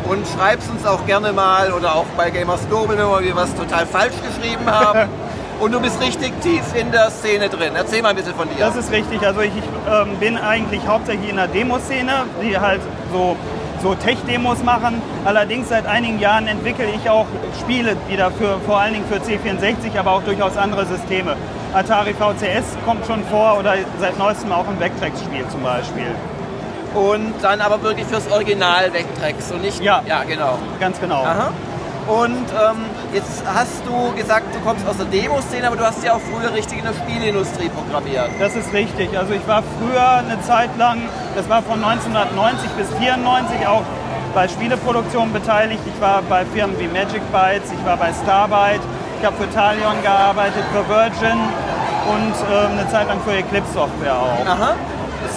und 0.08 0.26
schreibst 0.26 0.70
uns 0.70 0.86
auch 0.86 1.06
gerne 1.06 1.32
mal 1.32 1.72
oder 1.72 1.94
auch 1.94 2.06
bei 2.16 2.30
Gamers 2.30 2.66
Global, 2.68 2.96
wenn 2.98 3.26
wir 3.26 3.36
was 3.36 3.54
total 3.54 3.86
falsch 3.86 4.14
geschrieben 4.22 4.66
haben. 4.66 5.08
und 5.60 5.72
du 5.72 5.80
bist 5.80 6.00
richtig 6.00 6.32
tief 6.40 6.62
in 6.74 6.90
der 6.92 7.10
Szene 7.10 7.48
drin. 7.48 7.72
Erzähl 7.74 8.02
mal 8.02 8.10
ein 8.10 8.16
bisschen 8.16 8.34
von 8.34 8.48
dir. 8.48 8.56
Das 8.58 8.76
ist 8.76 8.90
richtig. 8.90 9.24
Also 9.26 9.40
ich, 9.40 9.52
ich 9.56 9.64
ähm, 9.90 10.16
bin 10.18 10.36
eigentlich 10.36 10.86
hauptsächlich 10.86 11.30
in 11.30 11.36
der 11.36 11.48
Demoszene, 11.48 12.24
die 12.42 12.58
halt 12.58 12.80
so, 13.12 13.36
so 13.82 13.94
Tech-Demos 13.94 14.62
machen. 14.62 15.00
Allerdings 15.24 15.68
seit 15.68 15.86
einigen 15.86 16.18
Jahren 16.18 16.48
entwickle 16.48 16.86
ich 16.86 17.08
auch 17.08 17.26
Spiele 17.60 17.96
wieder 18.08 18.30
für 18.32 18.58
vor 18.66 18.80
allen 18.80 18.94
Dingen 18.94 19.06
für 19.06 19.18
C64, 19.18 19.98
aber 19.98 20.12
auch 20.12 20.22
durchaus 20.22 20.56
andere 20.56 20.84
Systeme. 20.86 21.36
Atari 21.72 22.14
VCS 22.14 22.76
kommt 22.84 23.06
schon 23.06 23.24
vor 23.24 23.58
oder 23.58 23.74
seit 23.98 24.18
neuestem 24.18 24.52
auch 24.52 24.68
ein 24.68 24.78
Vectrex-Spiel 24.78 25.46
zum 25.48 25.62
Beispiel. 25.62 26.14
Und 26.94 27.34
dann 27.42 27.60
aber 27.60 27.82
wirklich 27.82 28.06
fürs 28.06 28.30
Original 28.30 28.92
wegtreckst 28.92 29.52
und 29.52 29.62
nicht. 29.62 29.82
Ja. 29.82 30.02
Ja, 30.06 30.22
genau. 30.24 30.58
Ganz 30.80 31.00
genau. 31.00 31.22
Aha. 31.22 31.52
Und 32.06 32.46
ähm, 32.52 32.84
jetzt 33.14 33.42
hast 33.46 33.80
du 33.86 34.14
gesagt, 34.14 34.54
du 34.54 34.60
kommst 34.60 34.86
aus 34.86 34.98
der 34.98 35.06
Demoszene, 35.06 35.66
aber 35.66 35.76
du 35.76 35.84
hast 35.84 36.04
ja 36.04 36.14
auch 36.14 36.20
früher 36.20 36.52
richtig 36.52 36.78
in 36.78 36.84
der 36.84 36.92
Spieleindustrie 36.92 37.70
programmiert. 37.70 38.28
Das 38.38 38.54
ist 38.54 38.72
richtig. 38.74 39.16
Also 39.16 39.32
ich 39.32 39.46
war 39.48 39.62
früher 39.78 40.18
eine 40.18 40.40
Zeit 40.42 40.68
lang, 40.76 41.00
das 41.34 41.48
war 41.48 41.62
von 41.62 41.82
1990 41.82 42.70
bis 42.72 42.88
94 42.98 43.66
auch 43.66 43.82
bei 44.34 44.46
Spieleproduktionen 44.48 45.32
beteiligt. 45.32 45.80
Ich 45.86 45.98
war 46.00 46.20
bei 46.28 46.44
Firmen 46.44 46.78
wie 46.78 46.88
Magic 46.88 47.22
Bytes, 47.32 47.72
ich 47.72 47.86
war 47.86 47.96
bei 47.96 48.12
Starbyte, 48.12 48.82
ich 49.20 49.24
habe 49.24 49.36
für 49.36 49.50
Talion 49.50 50.02
gearbeitet, 50.02 50.64
für 50.72 50.86
Virgin 50.86 51.38
und 52.12 52.34
ähm, 52.52 52.78
eine 52.78 52.88
Zeit 52.90 53.08
lang 53.08 53.18
für 53.24 53.32
Eclipse 53.32 53.72
Software 53.72 54.14
auch. 54.14 54.46
Aha. 54.46 54.74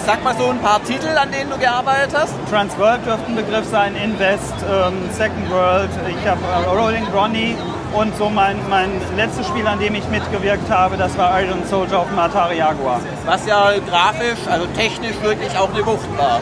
Sag 0.06 0.22
mal 0.24 0.34
so 0.36 0.50
ein 0.50 0.58
paar 0.60 0.82
Titel, 0.84 1.08
an 1.16 1.30
denen 1.30 1.50
du 1.50 1.58
gearbeitet 1.58 2.10
hast. 2.14 2.34
Transworld 2.50 3.04
dürfte 3.04 3.26
ein 3.26 3.36
Begriff 3.36 3.66
sein, 3.70 3.94
Invest, 3.96 4.54
ähm, 4.70 4.94
Second 5.12 5.50
World, 5.50 5.90
ich 6.08 6.28
habe 6.28 6.40
äh, 6.40 6.68
Rolling 6.68 7.06
Ronnie 7.14 7.56
und 7.94 8.16
so 8.16 8.28
mein, 8.28 8.56
mein 8.68 8.90
letztes 9.16 9.46
Spiel, 9.46 9.66
an 9.66 9.78
dem 9.78 9.94
ich 9.94 10.08
mitgewirkt 10.08 10.70
habe, 10.70 10.96
das 10.96 11.16
war 11.18 11.40
Iron 11.40 11.64
Soldier 11.64 12.00
auf 12.00 12.08
dem 12.08 12.18
Atari 12.18 12.58
Jaguar. 12.58 13.00
Was 13.26 13.46
ja 13.46 13.72
grafisch, 13.88 14.46
also 14.50 14.66
technisch 14.76 15.20
wirklich 15.22 15.56
auch 15.58 15.72
eine 15.72 15.84
Wucht 15.84 16.18
war. 16.18 16.40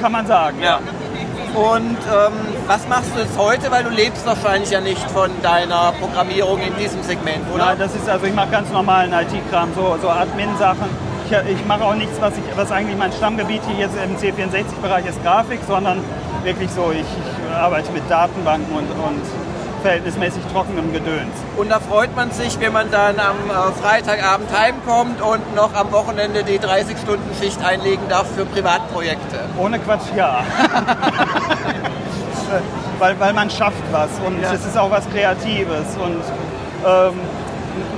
Kann 0.00 0.12
man 0.12 0.26
sagen, 0.26 0.60
ja. 0.62 0.80
Und 1.54 1.98
ähm, 1.98 2.32
was 2.66 2.88
machst 2.88 3.10
du 3.14 3.20
jetzt 3.20 3.38
heute? 3.38 3.70
Weil 3.70 3.84
du 3.84 3.90
lebst 3.90 4.26
wahrscheinlich 4.26 4.70
ja 4.70 4.80
nicht 4.80 5.08
von 5.10 5.30
deiner 5.40 5.92
Programmierung 6.00 6.60
in 6.60 6.76
diesem 6.76 7.02
Segment, 7.04 7.44
oder? 7.54 7.66
Ja, 7.66 7.74
das 7.76 7.94
ist 7.94 8.08
also 8.08 8.26
ich 8.26 8.34
mache 8.34 8.50
ganz 8.50 8.70
normalen 8.70 9.12
IT-Kram, 9.12 9.68
so, 9.74 9.96
so 10.02 10.08
Admin-Sachen. 10.08 11.13
Ich, 11.26 11.32
ich 11.52 11.64
mache 11.66 11.84
auch 11.84 11.94
nichts, 11.94 12.20
was, 12.20 12.32
ich, 12.34 12.56
was 12.56 12.70
eigentlich 12.70 12.98
mein 12.98 13.12
Stammgebiet 13.12 13.62
hier 13.66 13.86
jetzt 13.86 13.96
im 13.96 14.16
C64-Bereich 14.16 15.06
ist, 15.06 15.22
Grafik, 15.22 15.60
sondern 15.66 15.98
wirklich 16.42 16.70
so, 16.70 16.90
ich, 16.92 17.00
ich 17.00 17.56
arbeite 17.56 17.90
mit 17.92 18.02
Datenbanken 18.10 18.74
und, 18.74 18.90
und 18.90 19.22
verhältnismäßig 19.82 20.42
trockenem 20.52 20.92
Gedöns. 20.92 21.32
Und 21.56 21.70
da 21.70 21.78
freut 21.80 22.14
man 22.16 22.30
sich, 22.30 22.58
wenn 22.60 22.72
man 22.72 22.90
dann 22.90 23.16
am 23.18 23.36
äh, 23.50 23.72
Freitagabend 23.82 24.48
heimkommt 24.58 25.20
und 25.20 25.54
noch 25.54 25.74
am 25.74 25.92
Wochenende 25.92 26.42
die 26.42 26.58
30-Stunden-Schicht 26.58 27.62
einlegen 27.64 28.02
darf 28.08 28.26
für 28.34 28.44
Privatprojekte. 28.46 29.40
Ohne 29.58 29.78
Quatsch, 29.78 30.06
ja. 30.16 30.42
weil, 32.98 33.18
weil 33.20 33.32
man 33.32 33.50
schafft 33.50 33.82
was 33.92 34.08
und 34.26 34.40
Ja. 34.42 34.52
es 34.52 34.64
ist 34.64 34.78
auch 34.78 34.90
was 34.90 35.08
Kreatives 35.10 35.96
und 36.02 36.22
ähm, 36.86 37.14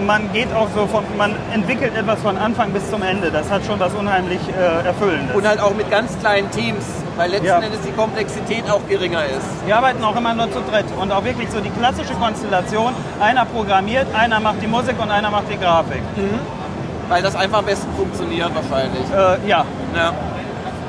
man 0.07 0.33
geht 0.33 0.53
auch 0.55 0.69
so 0.75 0.87
von, 0.87 1.05
man 1.17 1.35
entwickelt 1.53 1.97
etwas 1.97 2.21
von 2.21 2.37
Anfang 2.37 2.71
bis 2.71 2.89
zum 2.91 3.03
Ende. 3.03 3.31
Das 3.31 3.51
hat 3.51 3.65
schon 3.65 3.79
was 3.81 3.93
unheimlich 3.95 4.41
äh, 4.49 4.87
Erfüllendes. 4.87 5.35
Und 5.35 5.47
halt 5.47 5.61
auch 5.61 5.75
mit 5.75 5.91
ganz 5.91 6.19
kleinen 6.19 6.51
Teams, 6.51 6.85
weil 7.17 7.31
letzten 7.31 7.47
Ja. 7.47 7.59
Endes 7.61 7.81
die 7.87 7.93
Komplexität 7.93 8.71
auch 8.71 8.81
geringer 8.89 9.25
ist. 9.25 9.67
Wir 9.67 9.77
arbeiten 9.77 10.03
auch 10.05 10.17
immer 10.17 10.35
nur 10.35 10.51
zu 10.51 10.61
dritt 10.71 10.87
und 11.01 11.13
auch 11.13 11.25
wirklich 11.25 11.51
so 11.51 11.61
die 11.61 11.71
klassische 11.71 12.15
Konstellation. 12.15 12.93
Einer 13.21 13.45
programmiert, 13.45 14.07
einer 14.15 14.41
macht 14.41 14.63
die 14.63 14.67
Musik 14.67 14.97
und 15.01 15.11
einer 15.11 15.31
macht 15.31 15.51
die 15.51 15.59
Grafik. 15.59 16.03
Weil 17.09 17.23
das 17.23 17.37
einfach 17.37 17.59
am 17.59 17.67
besten 17.67 17.89
funktioniert 17.97 18.51
wahrscheinlich. 18.55 19.05
Äh, 19.13 19.49
ja, 19.49 19.65
Ja. 19.95 20.13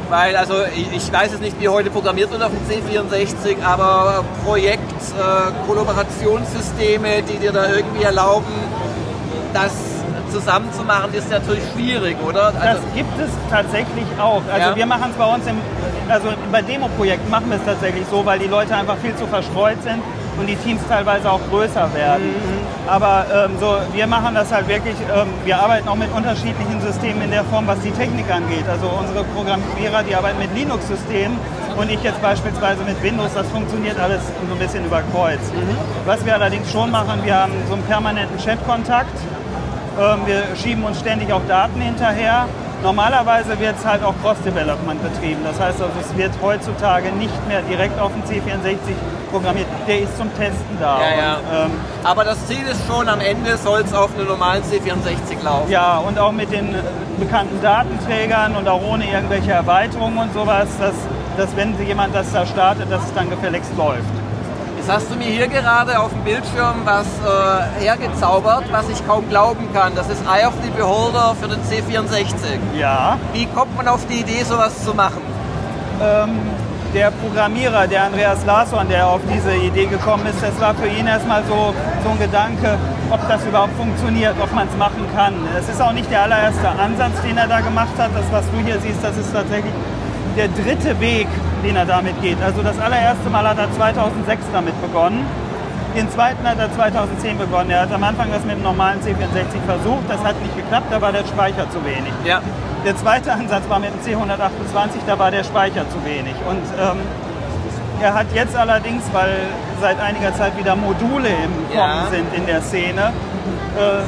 Weil, 0.10 0.38
also 0.38 0.56
ich, 0.74 0.96
ich 0.96 1.12
weiß 1.12 1.32
jetzt 1.32 1.42
nicht, 1.42 1.60
wie 1.60 1.68
heute 1.68 1.90
programmiert 1.90 2.32
wird 2.32 2.42
auf 2.42 2.52
dem 2.52 2.62
C64, 2.66 3.62
aber 3.62 4.24
Projekt, 4.46 4.80
äh, 4.82 5.68
Kollaborationssysteme, 5.68 7.24
die 7.24 7.38
dir 7.38 7.52
da 7.52 7.70
irgendwie 7.70 8.04
erlauben, 8.04 8.46
das 9.54 9.97
zusammenzumachen, 10.32 11.14
ist 11.14 11.30
natürlich 11.30 11.64
schwierig, 11.74 12.18
oder? 12.28 12.52
das 12.52 12.62
Also, 12.62 12.82
gibt 12.96 13.20
es 13.20 13.30
tatsächlich 13.50 14.06
auch. 14.20 14.42
Also 14.52 14.70
Ja. 14.70 14.76
wir 14.76 14.86
machen 14.86 15.10
es 15.12 15.18
bei 15.18 15.26
uns 15.26 15.46
im, 15.48 15.58
also 16.10 16.30
bei 16.52 16.62
Demo-Projekten 16.62 17.30
machen 17.30 17.50
wir 17.50 17.58
es 17.58 17.66
tatsächlich 17.66 18.06
so, 18.10 18.26
weil 18.26 18.40
die 18.40 18.48
Leute 18.48 18.76
einfach 18.76 18.98
viel 18.98 19.16
zu 19.16 19.26
verstreut 19.28 19.82
sind 19.84 20.02
und 20.40 20.48
die 20.48 20.56
Teams 20.56 20.82
teilweise 20.88 21.30
auch 21.32 21.40
größer 21.50 21.90
werden. 21.96 22.36
Aber 22.88 23.26
ähm, 23.34 23.52
so, 23.60 23.78
wir 23.94 24.08
machen 24.08 24.36
das 24.36 24.52
halt 24.52 24.68
wirklich, 24.68 24.96
ähm, 25.14 25.28
wir 25.46 25.58
arbeiten 25.60 25.88
auch 25.90 25.96
mit 25.96 26.14
unterschiedlichen 26.14 26.80
Systemen 26.80 27.24
in 27.24 27.32
der 27.32 27.44
Form, 27.46 27.66
was 27.68 27.80
die 27.82 27.92
Technik 27.92 28.30
angeht. 28.32 28.66
Also 28.70 28.88
unsere 28.88 29.24
Programmierer, 29.36 30.04
die 30.04 30.16
arbeiten 30.16 30.38
mit 30.40 30.54
Linux-Systemen 30.56 31.38
und 31.76 31.92
ich 31.92 32.02
jetzt 32.04 32.22
beispielsweise 32.22 32.84
mit 32.84 33.02
Windows, 33.04 33.32
das 33.34 33.48
funktioniert 33.48 34.00
alles 34.00 34.22
so 34.48 34.54
ein 34.54 34.60
bisschen 34.60 34.86
über 34.86 35.02
Kreuz. 35.14 35.40
Was 36.06 36.24
wir 36.26 36.34
allerdings 36.36 36.72
schon 36.72 36.92
machen, 36.92 37.20
wir 37.24 37.36
haben 37.36 37.54
so 37.68 37.74
einen 37.74 37.84
permanenten 37.84 38.38
Chatkontakt. 38.38 39.12
Ähm, 40.00 40.20
wir 40.26 40.44
schieben 40.56 40.84
uns 40.84 41.00
ständig 41.00 41.32
auch 41.34 41.42
Daten 41.48 41.82
hinterher. 41.82 42.46
Normalerweise 42.84 43.60
wird 43.60 43.76
es 43.78 43.86
halt 43.86 44.04
auch 44.04 44.14
Cross-Development 44.22 45.02
betrieben. 45.02 45.42
Das 45.44 45.60
heißt 45.60 45.82
also, 45.82 45.94
es 46.00 46.16
wird 46.16 46.32
heutzutage 46.44 47.12
nicht 47.12 47.48
mehr 47.48 47.62
direkt 47.64 48.00
auf 48.00 48.12
dem 48.14 48.22
C64 48.24 48.78
programmiert. 49.32 49.66
Der 49.88 50.02
ist 50.02 50.16
zum 50.16 50.30
Testen 50.36 50.78
da. 50.80 51.00
Ja, 51.02 51.18
ja. 51.18 51.34
Und, 51.36 51.72
ähm, 51.72 51.72
aber 52.04 52.24
das 52.24 52.46
Ziel 52.46 52.66
ist 52.70 52.86
schon, 52.88 53.10
am 53.10 53.20
Ende 53.20 53.58
soll 53.58 53.82
es 53.82 53.94
auf 53.94 54.16
einem 54.16 54.28
normalen 54.28 54.62
C64 54.64 55.44
laufen. 55.44 55.72
ja, 55.72 55.98
und 55.98 56.20
auch 56.20 56.32
mit 56.32 56.52
den 56.52 56.76
bekannten 57.20 57.60
Datenträgern 57.64 58.56
und 58.56 58.68
auch 58.70 58.82
ohne 58.84 59.10
irgendwelche 59.10 59.52
Erweiterungen 59.52 60.20
und 60.20 60.34
sowas, 60.34 60.68
dass, 60.80 60.94
dass 61.36 61.56
wenn 61.56 61.76
jemand 61.84 62.16
das 62.16 62.32
da 62.32 62.46
startet, 62.46 62.92
dass 62.92 63.04
es 63.04 63.14
dann 63.16 63.30
gefälligst 63.30 63.72
läuft. 63.76 64.06
Jetzt 64.88 65.02
hast 65.02 65.12
du 65.12 65.16
mir 65.18 65.26
hier 65.26 65.50
gerade 65.50 66.00
auf 66.00 66.12
dem 66.14 66.24
Bildschirm 66.24 66.86
was 66.86 67.08
äh, 67.20 67.84
hergezaubert, 67.84 68.72
was 68.72 68.88
ich 68.88 69.06
kaum 69.06 69.28
glauben 69.28 69.68
kann. 69.74 69.94
Das 69.96 70.08
ist 70.08 70.22
Eye 70.22 70.48
of 70.48 70.54
the 70.64 70.70
Beholder 70.70 71.36
für 71.42 71.50
den 71.50 71.60
C64. 71.60 72.80
Ja. 72.80 73.18
Wie 73.34 73.48
kommt 73.48 73.76
man 73.76 73.90
auf 73.90 74.08
die 74.08 74.22
Idee, 74.22 74.44
sowas 74.46 74.86
zu 74.86 74.94
machen? 74.94 75.22
ähm, 76.02 76.40
der 76.94 77.12
Programmierer, 77.12 77.86
der 77.88 78.06
Andreas 78.06 78.46
Larsson, 78.46 78.88
der 78.88 79.08
auf 79.08 79.20
diese 79.30 79.54
Idee 79.56 79.88
gekommen 79.88 80.26
ist, 80.26 80.42
das 80.42 80.60
war 80.62 80.74
für 80.74 80.88
ihn 80.88 81.06
erstmal 81.06 81.44
so, 81.44 81.74
so 82.04 82.10
ein 82.10 82.20
Gedanke, 82.20 82.78
ob 83.10 83.20
das 83.28 83.46
überhaupt 83.46 83.76
funktioniert, 83.76 84.36
ob 84.42 84.54
man 84.54 84.70
es 84.70 84.78
machen 84.78 85.06
kann. 85.14 85.34
Es 85.60 85.68
ist 85.68 85.82
auch 85.82 85.92
nicht 85.92 86.10
der 86.10 86.24
allererste 86.24 86.70
Ansatz, 86.70 87.22
den 87.24 87.38
er 87.38 87.48
da 87.48 87.60
gemacht 87.60 87.92
hat. 87.98 88.12
Das, 88.16 88.26
was 88.32 88.46
du 88.52 88.66
hier 88.66 88.80
siehst, 88.80 89.04
das 89.04 89.18
ist 89.18 89.34
tatsächlich 89.34 89.74
der 90.38 90.48
dritte 90.50 91.00
Weg, 91.00 91.28
den 91.64 91.76
er 91.76 91.86
damit 91.86 92.22
geht. 92.22 92.38
Also 92.44 92.62
das 92.62 92.80
allererste 92.80 93.30
Mal 93.30 93.48
hat 93.48 93.58
er 93.58 93.72
2006 93.74 94.46
damit 94.54 94.80
begonnen. 94.82 95.26
Den 95.96 96.10
zweiten 96.12 96.48
hat 96.48 96.60
er 96.60 96.72
2010 96.74 97.38
begonnen. 97.40 97.72
Er 97.72 97.82
hat 97.82 97.92
am 97.92 98.04
Anfang 98.04 98.30
das 98.32 98.44
mit 98.46 98.56
dem 98.56 98.64
normalen 98.64 99.00
C64 99.02 99.58
versucht. 99.66 100.06
Das 100.08 100.24
hat 100.24 100.40
nicht 100.44 100.56
geklappt, 100.56 100.88
da 100.92 101.02
war 101.02 101.12
der 101.12 101.26
Speicher 101.26 101.68
zu 101.72 101.84
wenig. 101.84 102.14
Ja. 102.24 102.42
Der 102.86 102.96
zweite 102.96 103.34
Ansatz 103.34 103.64
war 103.68 103.80
mit 103.80 103.90
dem 103.92 104.00
C128, 104.06 105.02
da 105.08 105.18
war 105.18 105.32
der 105.32 105.44
Speicher 105.44 105.90
zu 105.90 105.98
wenig. 106.06 106.36
Und 106.48 106.62
ähm, 106.80 107.00
er 108.00 108.14
hat 108.14 108.28
jetzt 108.36 108.56
allerdings, 108.56 109.04
weil 109.12 109.34
seit 109.82 110.00
einiger 110.00 110.34
Zeit 110.36 110.56
wieder 110.58 110.76
Module 110.76 111.30
im 111.30 111.52
Kommen 111.68 111.76
Ja. 111.76 112.06
sind 112.12 112.32
in 112.36 112.46
der 112.46 112.62
Szene, 112.62 113.12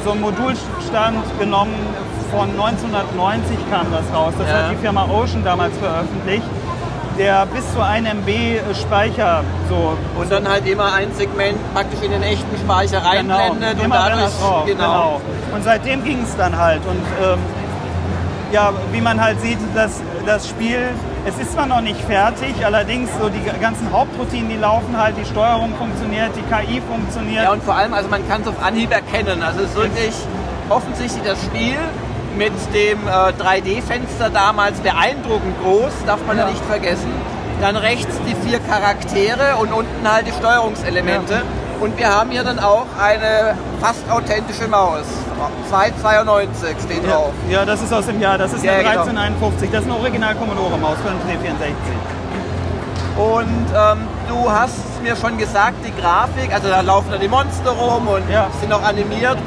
so 0.03 0.11
einen 0.11 0.21
Modulstand 0.21 1.23
genommen, 1.39 1.75
von 2.31 2.49
1990 2.51 3.57
kam 3.71 3.87
das 3.91 4.03
raus. 4.15 4.33
Das 4.37 4.47
Ja. 4.47 4.53
hat 4.55 4.71
die 4.71 4.75
Firma 4.77 5.05
Ocean 5.05 5.43
damals 5.43 5.75
veröffentlicht, 5.77 6.43
der 7.17 7.45
bis 7.47 7.73
zu 7.73 7.81
1 7.81 8.07
MB 8.07 8.29
Speicher 8.79 9.43
so 9.67 9.97
Und 10.19 10.31
dann 10.31 10.47
halt 10.47 10.67
immer 10.67 10.93
ein 10.93 11.11
Segment 11.13 11.57
praktisch 11.73 12.01
in 12.03 12.11
den 12.11 12.23
echten 12.23 12.57
Speicher 12.57 13.03
reinblendet 13.03 13.77
und 13.79 13.83
immer 13.85 13.95
dadurch. 13.97 14.39
Drauf, 14.39 14.65
genau. 14.65 14.83
genau. 14.83 15.21
Und 15.55 15.63
seitdem 15.63 16.03
ging 16.03 16.23
es 16.23 16.35
dann 16.37 16.57
halt. 16.57 16.81
Und 16.85 17.01
ähm, 17.23 17.39
ja, 18.51 18.71
wie 18.91 19.01
man 19.01 19.19
halt 19.21 19.41
sieht, 19.41 19.59
dass 19.75 20.01
das 20.25 20.49
Spiel, 20.49 20.89
es 21.25 21.37
ist 21.37 21.53
zwar 21.53 21.65
noch 21.65 21.81
nicht 21.81 21.99
fertig, 22.01 22.65
allerdings 22.65 23.09
so 23.19 23.29
die 23.29 23.41
ganzen 23.59 23.91
Hauptroutinen, 23.91 24.49
die 24.49 24.57
laufen 24.57 24.97
halt, 24.97 25.15
die 25.17 25.25
Steuerung 25.25 25.73
funktioniert, 25.75 26.31
die 26.35 26.41
KI 26.43 26.81
funktioniert. 26.81 27.43
Ja, 27.43 27.51
und 27.51 27.63
vor 27.63 27.75
allem, 27.75 27.93
also 27.93 28.09
man 28.09 28.27
kann 28.27 28.41
es 28.41 28.47
auf 28.47 28.61
Anhieb 28.61 28.91
erkennen. 28.91 29.43
Also 29.43 29.61
es 29.61 29.69
ist 29.69 29.75
wirklich 29.75 30.13
offensichtlich 30.69 31.23
das 31.23 31.41
Spiel 31.43 31.77
mit 32.37 32.53
dem 32.73 32.99
äh, 33.07 33.33
3D-Fenster 33.41 34.29
damals 34.29 34.79
beeindruckend 34.79 35.55
groß, 35.63 35.91
darf 36.05 36.25
man 36.25 36.37
ja. 36.37 36.45
ja. 36.45 36.51
nicht 36.51 36.63
vergessen. 36.65 37.11
Dann 37.61 37.75
rechts 37.75 38.15
die 38.25 38.35
vier 38.47 38.59
Charaktere 38.59 39.57
und 39.59 39.73
unten 39.73 40.09
halt 40.09 40.27
die 40.27 40.31
Steuerungselemente. 40.31 41.33
Ja. 41.33 41.41
Und 41.79 41.97
wir 41.97 42.09
haben 42.09 42.29
hier 42.31 42.43
dann 42.43 42.59
auch 42.59 42.85
eine 42.99 43.55
fast 43.79 44.09
authentische 44.09 44.67
Maus. 44.67 45.05
292 45.69 46.75
steht 46.83 47.03
ja. 47.05 47.11
drauf. 47.11 47.31
Ja, 47.49 47.63
das 47.63 47.81
ist 47.81 47.93
aus 47.93 48.05
dem 48.05 48.19
Jahr, 48.19 48.37
das 48.37 48.51
ist 48.53 48.65
ja, 48.65 48.73
eine 48.73 48.89
1351. 48.89 49.61
Genau. 49.61 49.71
Das 49.71 49.85
ist 49.85 49.91
eine 49.91 49.99
Original 49.99 50.35
Commodore 50.35 50.77
Maus 50.77 50.97
für 50.97 51.09
den 51.09 51.21
364. 51.21 51.75
Und 53.17 53.67
ähm, 53.75 54.07
du 54.27 54.51
hast 54.51 55.01
mir 55.01 55.15
schon 55.15 55.37
gesagt, 55.37 55.77
die 55.85 56.01
Grafik, 56.01 56.53
also 56.53 56.67
da 56.67 56.81
laufen 56.81 57.11
da 57.11 57.17
die 57.17 57.27
Monster 57.27 57.71
rum 57.71 58.07
und 58.07 58.29
ja. 58.29 58.47
sind 58.59 58.73
auch 58.73 58.83
animiert. 58.83 59.37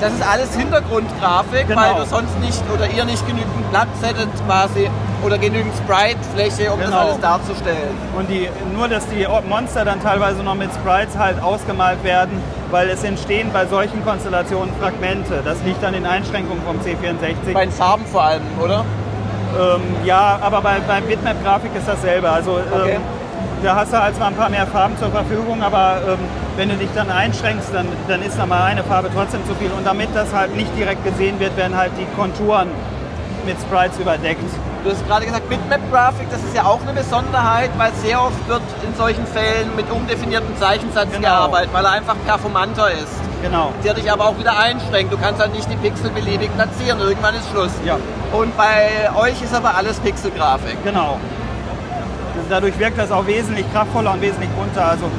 Das 0.00 0.12
ist 0.12 0.22
alles 0.22 0.54
Hintergrundgrafik, 0.54 1.68
genau. 1.68 1.80
weil 1.80 1.94
du 1.94 2.06
sonst 2.06 2.38
nicht 2.40 2.62
oder 2.72 2.88
ihr 2.88 3.04
nicht 3.04 3.26
genügend 3.26 3.70
Platz 3.70 3.88
hättet 4.02 4.28
quasi 4.46 4.90
oder 5.24 5.38
genügend 5.38 5.72
Sprite-Fläche, 5.76 6.72
um 6.72 6.78
genau. 6.78 6.90
das 6.90 7.00
alles 7.00 7.20
darzustellen. 7.20 7.96
Und 8.16 8.28
die, 8.28 8.48
nur, 8.74 8.88
dass 8.88 9.06
die 9.08 9.26
Monster 9.48 9.84
dann 9.84 10.00
teilweise 10.02 10.42
noch 10.42 10.54
mit 10.54 10.70
Sprites 10.72 11.16
halt 11.18 11.42
ausgemalt 11.42 12.02
werden, 12.04 12.40
weil 12.70 12.88
es 12.88 13.02
entstehen 13.04 13.50
bei 13.52 13.66
solchen 13.66 14.04
Konstellationen 14.04 14.72
Fragmente. 14.80 15.42
Das 15.44 15.62
liegt 15.64 15.84
an 15.84 15.94
den 15.94 16.06
Einschränkungen 16.06 16.62
vom 16.64 16.78
C64. 16.78 17.52
Bei 17.52 17.64
den 17.64 17.72
Farben 17.72 18.04
vor 18.06 18.22
allem, 18.22 18.42
oder? 18.62 18.84
Ähm, 19.58 19.80
ja, 20.04 20.38
aber 20.42 20.60
bei, 20.60 20.78
bei 20.86 21.00
Bitmap-Grafik 21.00 21.70
ist 21.76 21.88
dasselbe. 21.88 22.30
Also 22.30 22.52
okay. 22.52 22.92
ähm, 22.96 23.00
da 23.62 23.74
hast 23.74 23.92
du 23.92 24.00
halt 24.00 24.14
zwar 24.16 24.28
ein 24.28 24.36
paar 24.36 24.50
mehr 24.50 24.66
Farben 24.66 24.96
zur 24.98 25.10
Verfügung, 25.10 25.62
aber 25.62 26.00
ähm, 26.06 26.18
wenn 26.56 26.68
du 26.68 26.76
dich 26.76 26.90
dann 26.94 27.10
einschränkst, 27.10 27.70
dann, 27.72 27.86
dann 28.06 28.22
ist 28.22 28.38
da 28.38 28.46
mal 28.46 28.62
eine 28.62 28.84
Farbe 28.84 29.10
trotzdem 29.12 29.44
zu 29.46 29.54
viel. 29.54 29.70
Und 29.76 29.86
damit 29.86 30.08
das 30.14 30.32
halt 30.32 30.54
nicht 30.54 30.76
direkt 30.76 31.04
gesehen 31.04 31.40
wird, 31.40 31.56
werden 31.56 31.76
halt 31.76 31.92
die 31.98 32.06
Konturen 32.16 32.68
mit 33.46 33.56
Sprites 33.60 33.98
überdeckt. 33.98 34.50
Du 34.84 34.90
hast 34.90 35.06
gerade 35.06 35.26
gesagt, 35.26 35.48
Bitmap-Grafik, 35.48 36.30
das 36.30 36.42
ist 36.42 36.54
ja 36.54 36.64
auch 36.64 36.80
eine 36.82 36.92
Besonderheit, 36.92 37.70
weil 37.78 37.92
sehr 38.04 38.22
oft 38.22 38.48
wird 38.48 38.62
in 38.86 38.94
solchen 38.94 39.26
Fällen 39.26 39.74
mit 39.74 39.90
undefiniertem 39.90 40.56
Zeichensatz 40.56 41.10
genau. 41.10 41.20
gearbeitet, 41.20 41.70
weil 41.72 41.84
er 41.84 41.92
einfach 41.92 42.14
performanter 42.24 42.92
ist. 42.92 43.12
Genau. 43.42 43.72
Der 43.84 43.94
dich 43.94 44.10
aber 44.10 44.26
auch 44.26 44.38
wieder 44.38 44.56
einschränkt. 44.56 45.12
Du 45.12 45.18
kannst 45.18 45.40
halt 45.40 45.52
nicht 45.54 45.68
die 45.70 45.76
Pixel 45.76 46.10
beliebig 46.10 46.50
platzieren. 46.54 47.00
Irgendwann 47.00 47.34
ist 47.34 47.48
Schluss. 47.50 47.72
Ja. 47.84 47.98
Und 48.32 48.56
bei 48.56 49.10
euch 49.16 49.42
ist 49.42 49.54
aber 49.54 49.76
alles 49.76 49.98
Pixelgrafik. 50.00 50.76
Genau. 50.84 51.18
Dadurch 52.48 52.78
wirkt 52.78 52.98
das 52.98 53.10
auch 53.10 53.26
wesentlich 53.26 53.70
kraftvoller 53.72 54.12
und 54.12 54.20
wesentlich 54.20 54.50
bunter. 54.50 54.86
Also 54.86 55.10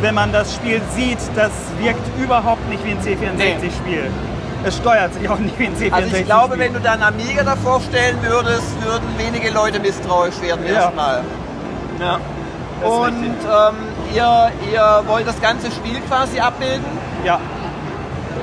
wenn 0.00 0.14
man 0.14 0.32
das 0.32 0.54
Spiel 0.54 0.80
sieht, 0.94 1.18
das 1.34 1.50
wirkt 1.78 2.00
überhaupt 2.18 2.68
nicht 2.68 2.84
wie 2.84 2.92
ein 2.92 3.00
C64-Spiel. 3.00 4.02
Nee. 4.02 4.29
Es 4.64 4.76
steuert 4.76 5.14
sich 5.14 5.28
auch 5.28 5.38
nicht 5.38 5.58
wie 5.58 5.66
ein 5.66 5.74
C64. 5.74 5.92
Also 5.92 6.16
ich 6.16 6.24
glaube, 6.24 6.58
wenn 6.58 6.74
du 6.74 6.80
dann 6.80 7.02
Amiga 7.02 7.42
davor 7.42 7.80
stellen 7.80 8.18
würdest, 8.22 8.82
würden 8.84 9.08
wenige 9.16 9.50
Leute 9.50 9.80
misstrauisch 9.80 10.40
werden 10.42 10.66
ja. 10.66 10.72
erstmal. 10.72 11.22
Ja. 11.98 12.20
Und 12.86 13.14
ähm, 13.14 13.74
ihr, 14.14 14.52
ihr 14.72 15.02
wollt 15.06 15.26
das 15.26 15.40
ganze 15.40 15.70
Spiel 15.70 16.00
quasi 16.00 16.40
abbilden? 16.40 16.84
Ja. 17.24 17.38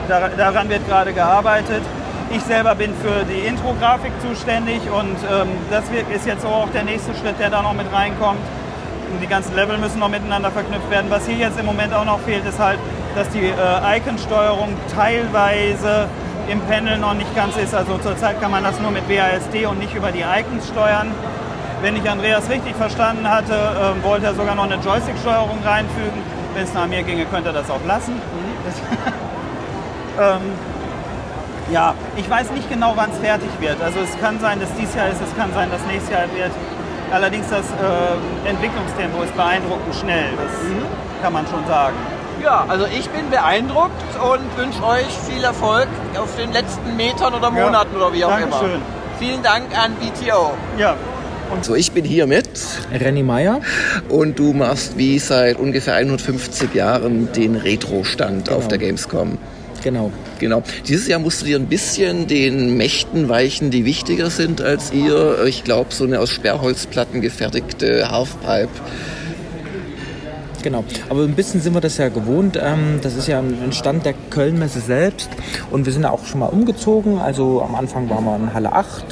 Dar 0.08 0.30
daran 0.30 0.70
wird 0.70 0.88
gerade 0.88 1.14
gearbeitet. 1.14 1.82
Ich 2.30 2.42
selber 2.44 2.76
bin 2.76 2.94
für 2.96 3.24
die 3.24 3.48
Intro-Grafik 3.48 4.12
zuständig 4.22 4.82
und 4.92 5.16
ähm, 5.32 5.50
das 5.72 5.86
ist 6.14 6.26
jetzt 6.26 6.46
auch 6.46 6.70
der 6.70 6.84
nächste 6.84 7.16
Schritt, 7.16 7.40
der 7.40 7.50
da 7.50 7.62
noch 7.62 7.74
mit 7.74 7.92
reinkommt. 7.92 8.42
Und 9.12 9.22
die 9.22 9.28
ganzen 9.28 9.56
Level 9.56 9.78
müssen 9.78 10.00
noch 10.00 10.10
miteinander 10.10 10.52
verknüpft 10.52 10.90
werden. 10.92 11.10
Was 11.10 11.26
hier 11.26 11.38
jetzt 11.38 11.58
im 11.58 11.66
Moment 11.66 11.94
auch 11.94 12.04
noch 12.04 12.20
fehlt, 12.20 12.46
ist 12.46 12.60
halt, 12.60 12.80
dass 13.18 13.30
die 13.30 13.46
äh, 13.46 13.98
Icon-Steuerung 13.98 14.76
teilweise 14.94 16.08
im 16.48 16.62
Panel 16.62 16.98
noch 17.00 17.16
nicht 17.16 17.36
ganz 17.36 17.58
ist. 17.58 17.74
Also 17.74 17.98
zurzeit 17.98 18.40
kann 18.40 18.52
man 18.52 18.64
das 18.64 18.80
nur 18.80 18.92
mit 18.92 19.10
WASD 19.10 19.66
und 19.66 19.80
nicht 19.80 19.96
über 19.96 20.12
die 20.12 20.22
Icons 20.22 20.68
steuern. 20.68 21.12
Wenn 21.82 21.96
ich 21.96 22.10
Andreas 22.10 22.50
richtig 22.50 22.76
verstanden 22.76 23.28
hatte, 23.30 23.54
äh, 23.54 24.04
wollte 24.04 24.28
er 24.28 24.36
sogar 24.36 24.56
noch 24.56 24.66
eine 24.66 24.76
Joystick-Steuerung 24.76 25.58
reinfügen. 25.66 26.22
Wenn 26.54 26.64
es 26.64 26.74
nach 26.74 26.88
mir 26.88 27.04
ginge, 27.04 27.26
könnte 27.26 27.50
er 27.50 27.54
das 27.54 27.70
auch 27.70 27.84
lassen. 27.88 28.14
Mhm. 28.14 28.22
ähm, 30.22 30.42
ja, 31.72 31.96
ich 32.16 32.30
weiß 32.30 32.52
nicht 32.52 32.70
genau, 32.70 32.94
wann 32.96 33.12
es 33.12 33.18
fertig 33.18 33.50
wird. 33.60 33.82
Also 33.82 34.00
es 34.00 34.18
kann 34.22 34.40
sein, 34.40 34.60
dass 34.60 34.70
dies 34.80 34.94
Jahr 34.96 35.10
ist, 35.10 35.22
es 35.22 35.36
kann 35.36 35.52
sein, 35.54 35.70
dass 35.72 35.82
nächstes 35.88 36.12
Jahr 36.12 36.24
wird. 36.34 36.52
Allerdings 37.12 37.50
das 37.50 37.66
äh, 37.66 38.50
Entwicklungstempo 38.50 39.24
ist 39.24 39.36
beeindruckend 39.36 39.96
schnell, 39.96 40.30
das 40.38 40.70
mhm. 40.70 40.86
kann 41.22 41.34
man 41.34 41.48
schon 41.48 41.66
sagen. 41.68 41.96
Ja, 42.44 42.66
also 42.68 42.86
ich 42.86 43.10
bin 43.10 43.30
beeindruckt 43.30 43.92
und 44.16 44.58
wünsche 44.58 44.84
euch 44.84 45.08
viel 45.28 45.44
Erfolg 45.44 45.88
auf 46.18 46.36
den 46.38 46.54
letzten 46.54 46.96
Metern 46.96 47.34
oder 47.34 47.50
Monaten 47.50 47.94
ja. 47.94 47.98
oder 47.98 48.14
wie 48.14 48.24
auch 48.24 48.30
Dankeschön. 48.30 48.72
immer. 48.76 48.82
Vielen 49.20 49.42
Dank 49.42 49.66
an 49.78 49.94
BTO. 49.96 50.54
Ja. 50.78 50.96
Und 51.52 51.64
so, 51.64 51.76
ich 51.76 51.92
bin 51.94 52.04
hier 52.04 52.28
mit 52.28 52.50
Renny 52.92 53.24
Meyer. 53.24 53.62
Und 54.10 54.38
du 54.38 54.54
machst 54.54 54.98
wie 54.98 55.18
seit 55.18 55.58
ungefähr 55.58 55.96
150 55.96 56.74
Jahren 56.74 57.32
den 57.32 57.56
Retro-Stand 57.56 58.46
genau. 58.46 58.58
auf 58.58 58.68
der 58.68 58.78
Gamescom. 58.78 59.38
Genau. 59.82 60.12
Genau. 60.40 60.64
Dieses 60.88 61.08
Jahr 61.08 61.20
musst 61.20 61.42
du 61.42 61.46
dir 61.46 61.58
ein 61.58 61.68
bisschen 61.68 62.28
den 62.28 62.78
Mächten 62.78 63.30
weichen, 63.30 63.72
die 63.72 63.86
wichtiger 63.86 64.30
sind 64.30 64.62
als 64.62 64.92
ihr. 64.92 65.44
Ich 65.46 65.64
glaube, 65.64 65.94
so 65.94 66.04
eine 66.04 66.20
aus 66.20 66.30
Sperrholzplatten 66.32 67.22
gefertigte 67.22 68.12
Halfpipe. 68.12 68.70
Genau, 70.68 70.84
aber 71.08 71.24
ein 71.24 71.34
bisschen 71.34 71.62
sind 71.62 71.76
wir 71.76 71.80
das 71.80 71.96
ja 71.96 72.10
gewohnt. 72.10 72.60
Ähm, 72.62 73.00
das 73.02 73.16
ist 73.16 73.26
ja 73.30 73.40
ein 73.40 73.72
Stand 73.72 74.06
der 74.06 74.14
Kölnmesse 74.30 74.82
selbst 74.82 75.30
und 75.72 75.86
wir 75.86 75.94
sind 75.94 76.04
ja 76.04 76.12
auch 76.12 76.26
schon 76.26 76.42
mal 76.42 76.48
umgezogen. 76.48 77.20
Also 77.20 77.62
am 77.62 77.74
Anfang 77.74 78.10
waren 78.10 78.26
wir 78.26 78.36
in 78.36 78.54
Halle 78.54 78.74
8, 78.74 79.06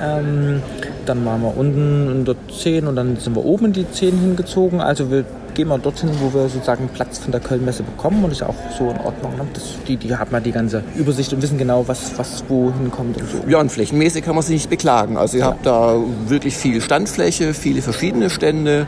ähm, 0.00 0.62
dann 1.06 1.26
waren 1.26 1.42
wir 1.42 1.56
unten 1.56 2.08
in 2.12 2.24
der 2.24 2.36
10 2.48 2.86
und 2.86 2.94
dann 2.94 3.16
sind 3.16 3.34
wir 3.34 3.44
oben 3.44 3.64
in 3.64 3.72
die 3.72 3.90
10 3.90 4.20
hingezogen. 4.20 4.80
Also 4.80 5.10
wir 5.10 5.24
gehen 5.54 5.66
wir 5.66 5.78
dorthin, 5.78 6.10
wo 6.20 6.32
wir 6.32 6.48
sozusagen 6.48 6.88
Platz 6.90 7.18
von 7.18 7.32
der 7.32 7.40
Kölnmesse 7.40 7.82
bekommen 7.82 8.22
und 8.22 8.30
ist 8.30 8.42
ja 8.42 8.48
auch 8.48 8.54
so 8.78 8.88
in 8.88 8.98
Ordnung. 8.98 9.36
Ne? 9.36 9.48
Das, 9.52 9.64
die, 9.88 9.96
die 9.96 10.14
haben 10.14 10.30
ja 10.30 10.38
die 10.38 10.52
ganze 10.52 10.84
Übersicht 10.94 11.32
und 11.32 11.42
wissen 11.42 11.58
genau, 11.58 11.88
was, 11.88 12.16
was 12.18 12.44
wo 12.46 12.72
hinkommt 12.72 13.16
und 13.16 13.28
so. 13.28 13.38
Ja, 13.48 13.58
und 13.58 13.72
flächenmäßig 13.72 14.24
kann 14.24 14.36
man 14.36 14.44
sich 14.44 14.54
nicht 14.54 14.70
beklagen. 14.70 15.16
Also 15.16 15.38
ihr 15.38 15.40
ja. 15.40 15.46
habt 15.48 15.66
da 15.66 15.96
wirklich 16.28 16.56
viel 16.56 16.80
Standfläche, 16.80 17.52
viele 17.52 17.82
verschiedene 17.82 18.30
Stände 18.30 18.86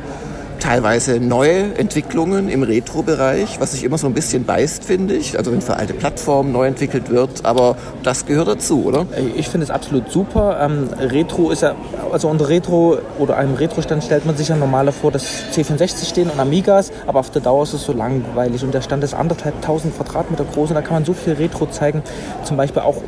teilweise 0.63 1.19
neue 1.19 1.75
Entwicklungen 1.75 2.49
im 2.49 2.63
Retro-Bereich, 2.63 3.59
was 3.59 3.73
sich 3.73 3.83
immer 3.83 3.99
so 3.99 4.07
ein 4.07 4.15
bisschen 4.15 4.45
beißt, 4.45 4.85
finde 4.85 5.15
ich. 5.15 5.37
Also 5.37 5.51
wenn 5.51 5.61
für 5.61 5.75
alte 5.75 5.93
Plattformen 5.93 6.53
neu 6.53 6.69
entwickelt 6.69 7.11
wird, 7.11 7.45
aber 7.45 7.77
das 8.05 8.27
gehört 8.27 8.47
dazu, 8.47 8.85
oder? 8.85 9.07
Ich 9.35 9.49
finde 9.49 9.65
es 9.65 9.71
absolut 9.71 10.13
super. 10.13 10.61
Ähm, 10.63 10.89
Retro 11.01 11.51
ist 11.51 11.63
ja, 11.63 11.75
also 12.13 12.29
unter 12.29 12.49
Retro 12.49 12.99
oder 13.19 13.37
einem 13.39 13.57
Retro-Stand 13.57 14.05
stellt 14.05 14.25
man 14.25 14.37
sich 14.37 14.49
ja 14.49 14.57
normaler 14.57 14.93
vor, 14.93 15.11
dass 15.11 15.27
C64 15.53 16.09
stehen 16.09 16.31
und 16.31 16.39
Amigas, 16.39 16.93
aber 17.09 17.19
auf 17.19 17.31
der 17.31 17.43
Dauer 17.43 17.65
ist 17.65 17.73
es 17.73 17.83
so 17.83 17.93
langweilig 17.93 18.63
und 18.63 18.73
der 18.73 18.83
Stand 18.83 19.03
ist 19.03 19.15
anderthalb 19.15 19.61
tausend 19.63 19.97
Quadratmeter 19.97 20.45
groß 20.45 20.71
und 20.71 20.77
da 20.77 20.83
kann 20.83 20.95
man 20.95 21.05
so 21.05 21.13
viel 21.13 21.33
Retro 21.33 21.67
zeigen. 21.67 22.05
Zum 22.45 22.57
Beispiel 22.57 22.83
auch 22.83 23.03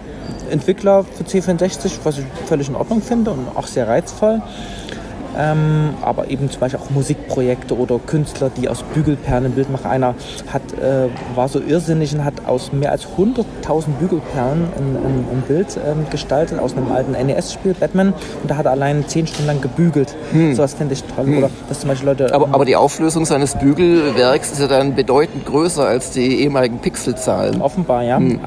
Entwickler 0.50 1.04
für 1.04 1.22
C64, 1.22 2.00
was 2.02 2.18
ich 2.18 2.24
völlig 2.46 2.68
in 2.68 2.74
Ordnung 2.74 3.00
finde 3.00 3.30
und 3.30 3.46
auch 3.54 3.68
sehr 3.68 3.86
reizvoll. 3.86 4.42
Ähm, 5.36 5.94
aber 6.02 6.30
eben 6.30 6.50
zum 6.50 6.60
Beispiel 6.60 6.80
auch 6.80 6.90
Musikprojekte 6.90 7.76
oder 7.76 7.98
Künstler, 7.98 8.50
die 8.56 8.68
aus 8.68 8.82
Bügelperlen 8.82 9.46
ein 9.46 9.52
Bild 9.52 9.70
machen. 9.70 9.90
Einer 9.90 10.14
hat, 10.52 10.62
äh, 10.74 11.08
war 11.34 11.48
so 11.48 11.60
irrsinnig 11.60 12.14
und 12.14 12.24
hat 12.24 12.46
aus 12.46 12.72
mehr 12.72 12.92
als 12.92 13.06
100.000 13.18 13.88
Bügelperlen 14.00 14.64
ein, 14.76 14.96
ein, 14.96 15.24
ein 15.32 15.42
Bild 15.46 15.78
ähm, 15.84 16.06
gestaltet 16.10 16.58
aus 16.58 16.76
einem 16.76 16.90
alten 16.92 17.12
NES-Spiel, 17.12 17.74
Batman. 17.74 18.12
Und 18.42 18.50
da 18.50 18.56
hat 18.56 18.66
er 18.66 18.72
allein 18.72 19.06
zehn 19.08 19.26
Stunden 19.26 19.46
lang 19.46 19.60
gebügelt. 19.60 20.14
Hm. 20.32 20.54
So 20.54 20.62
was 20.62 20.74
finde 20.74 20.94
ich 20.94 21.02
toll. 21.04 21.26
Hm. 21.26 21.38
Oder 21.38 21.50
dass 21.68 21.80
zum 21.80 21.88
Beispiel 21.88 22.08
Leute, 22.08 22.34
aber, 22.34 22.46
ähm, 22.46 22.54
aber 22.54 22.64
die 22.64 22.76
Auflösung 22.76 23.24
seines 23.24 23.56
Bügelwerks 23.56 24.52
ist 24.52 24.60
ja 24.60 24.68
dann 24.68 24.94
bedeutend 24.94 25.46
größer 25.46 25.86
als 25.86 26.10
die 26.10 26.40
ehemaligen 26.42 26.78
Pixelzahlen. 26.78 27.60
Offenbar, 27.60 28.02
ja. 28.02 28.18
Hm. 28.18 28.40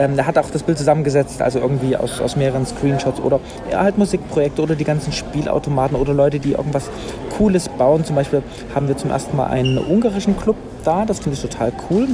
Ähm, 0.00 0.16
der 0.16 0.26
hat 0.26 0.38
auch 0.38 0.48
das 0.50 0.62
Bild 0.62 0.78
zusammengesetzt, 0.78 1.42
also 1.42 1.58
irgendwie 1.58 1.94
aus, 1.94 2.22
aus 2.22 2.34
mehreren 2.34 2.64
Screenshots 2.64 3.20
oder 3.20 3.38
ja, 3.70 3.82
halt 3.82 3.98
Musikprojekte 3.98 4.62
oder 4.62 4.74
die 4.74 4.84
ganzen 4.84 5.12
Spielautomaten 5.12 5.94
oder 5.94 6.14
Leute, 6.14 6.38
die 6.38 6.52
irgendwas 6.52 6.88
Cooles 7.36 7.68
bauen. 7.68 8.02
Zum 8.02 8.16
Beispiel 8.16 8.42
haben 8.74 8.88
wir 8.88 8.96
zum 8.96 9.10
ersten 9.10 9.36
Mal 9.36 9.48
einen 9.48 9.76
ungarischen 9.76 10.38
Club 10.38 10.56
da, 10.84 11.04
das 11.04 11.18
finde 11.20 11.36
ich 11.36 11.42
total 11.42 11.70
cool. 11.90 12.08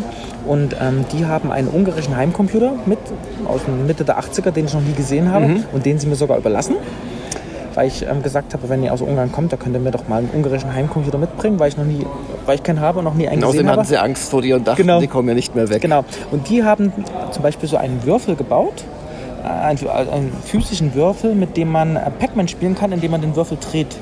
Und 0.46 0.74
ähm, 0.80 1.04
die 1.12 1.26
haben 1.26 1.52
einen 1.52 1.68
ungarischen 1.68 2.16
Heimcomputer 2.16 2.72
mit 2.86 2.98
aus 3.46 3.60
Mitte 3.86 4.04
der 4.04 4.18
80er, 4.18 4.50
den 4.50 4.64
ich 4.64 4.74
noch 4.74 4.80
nie 4.80 4.94
gesehen 4.94 5.30
habe 5.30 5.46
mhm. 5.46 5.64
und 5.72 5.86
den 5.86 6.00
sie 6.00 6.08
mir 6.08 6.16
sogar 6.16 6.38
überlassen 6.38 6.74
weil 7.76 7.88
ich 7.88 8.06
ähm, 8.06 8.22
gesagt 8.22 8.54
habe, 8.54 8.70
wenn 8.70 8.82
ihr 8.82 8.92
aus 8.92 9.02
Ungarn 9.02 9.30
kommt, 9.30 9.52
da 9.52 9.58
könnt 9.58 9.76
ihr 9.76 9.80
mir 9.80 9.90
doch 9.90 10.08
mal 10.08 10.20
einen 10.20 10.30
ungarischen 10.34 10.72
Heimcomputer 10.72 11.18
mitbringen, 11.18 11.60
weil 11.60 11.68
ich 11.68 11.76
noch 11.76 11.84
nie, 11.84 12.06
weil 12.46 12.56
ich 12.56 12.62
keinen 12.62 12.80
habe 12.80 12.98
und 12.98 13.04
noch 13.04 13.14
nie 13.14 13.28
einen 13.28 13.40
gesehen 13.40 13.68
habe. 13.68 13.80
hatten 13.80 13.88
sie 13.88 13.98
Angst 13.98 14.30
vor 14.30 14.42
dir 14.42 14.56
und 14.56 14.66
dachten, 14.66 14.82
genau. 14.82 15.00
die 15.00 15.06
kommen 15.06 15.28
ja 15.28 15.34
nicht 15.34 15.54
mehr 15.54 15.68
weg. 15.68 15.82
Genau. 15.82 16.04
Und 16.30 16.48
die 16.48 16.64
haben 16.64 16.92
zum 17.30 17.42
Beispiel 17.42 17.68
so 17.68 17.76
einen 17.76 18.04
Würfel 18.04 18.36
gebaut, 18.36 18.84
einen, 19.44 19.78
einen 19.88 20.32
physischen 20.44 20.94
Würfel, 20.94 21.34
mit 21.34 21.56
dem 21.56 21.70
man 21.70 21.96
äh, 21.96 22.10
Pac-Man 22.10 22.48
spielen 22.48 22.74
kann, 22.74 22.92
indem 22.92 23.12
man 23.12 23.20
den 23.20 23.36
Würfel 23.36 23.58
dreht. 23.58 23.96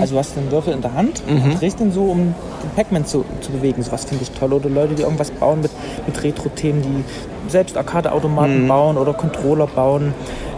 Also 0.00 0.14
du 0.14 0.18
hast 0.18 0.36
den 0.36 0.50
Würfel 0.50 0.72
in 0.72 0.80
der 0.80 0.94
Hand 0.94 1.22
und 1.28 1.60
drehst 1.60 1.80
den 1.80 1.92
so, 1.92 2.04
um 2.04 2.18
den 2.62 2.70
Pac-Man 2.74 3.04
zu, 3.04 3.24
zu 3.40 3.52
bewegen. 3.52 3.82
So 3.82 3.92
was 3.92 4.04
finde 4.04 4.22
ich 4.22 4.30
toll. 4.30 4.52
Oder 4.52 4.70
Leute, 4.70 4.94
die 4.94 5.02
irgendwas 5.02 5.30
bauen 5.30 5.60
mit, 5.60 5.70
mit 6.06 6.22
Retro-Themen, 6.22 6.82
die 6.82 7.50
selbst 7.50 7.76
Arcade-Automaten 7.76 8.66
bauen 8.66 8.96
oder 8.96 9.12
Controller 9.12 9.66
bauen. 9.66 10.14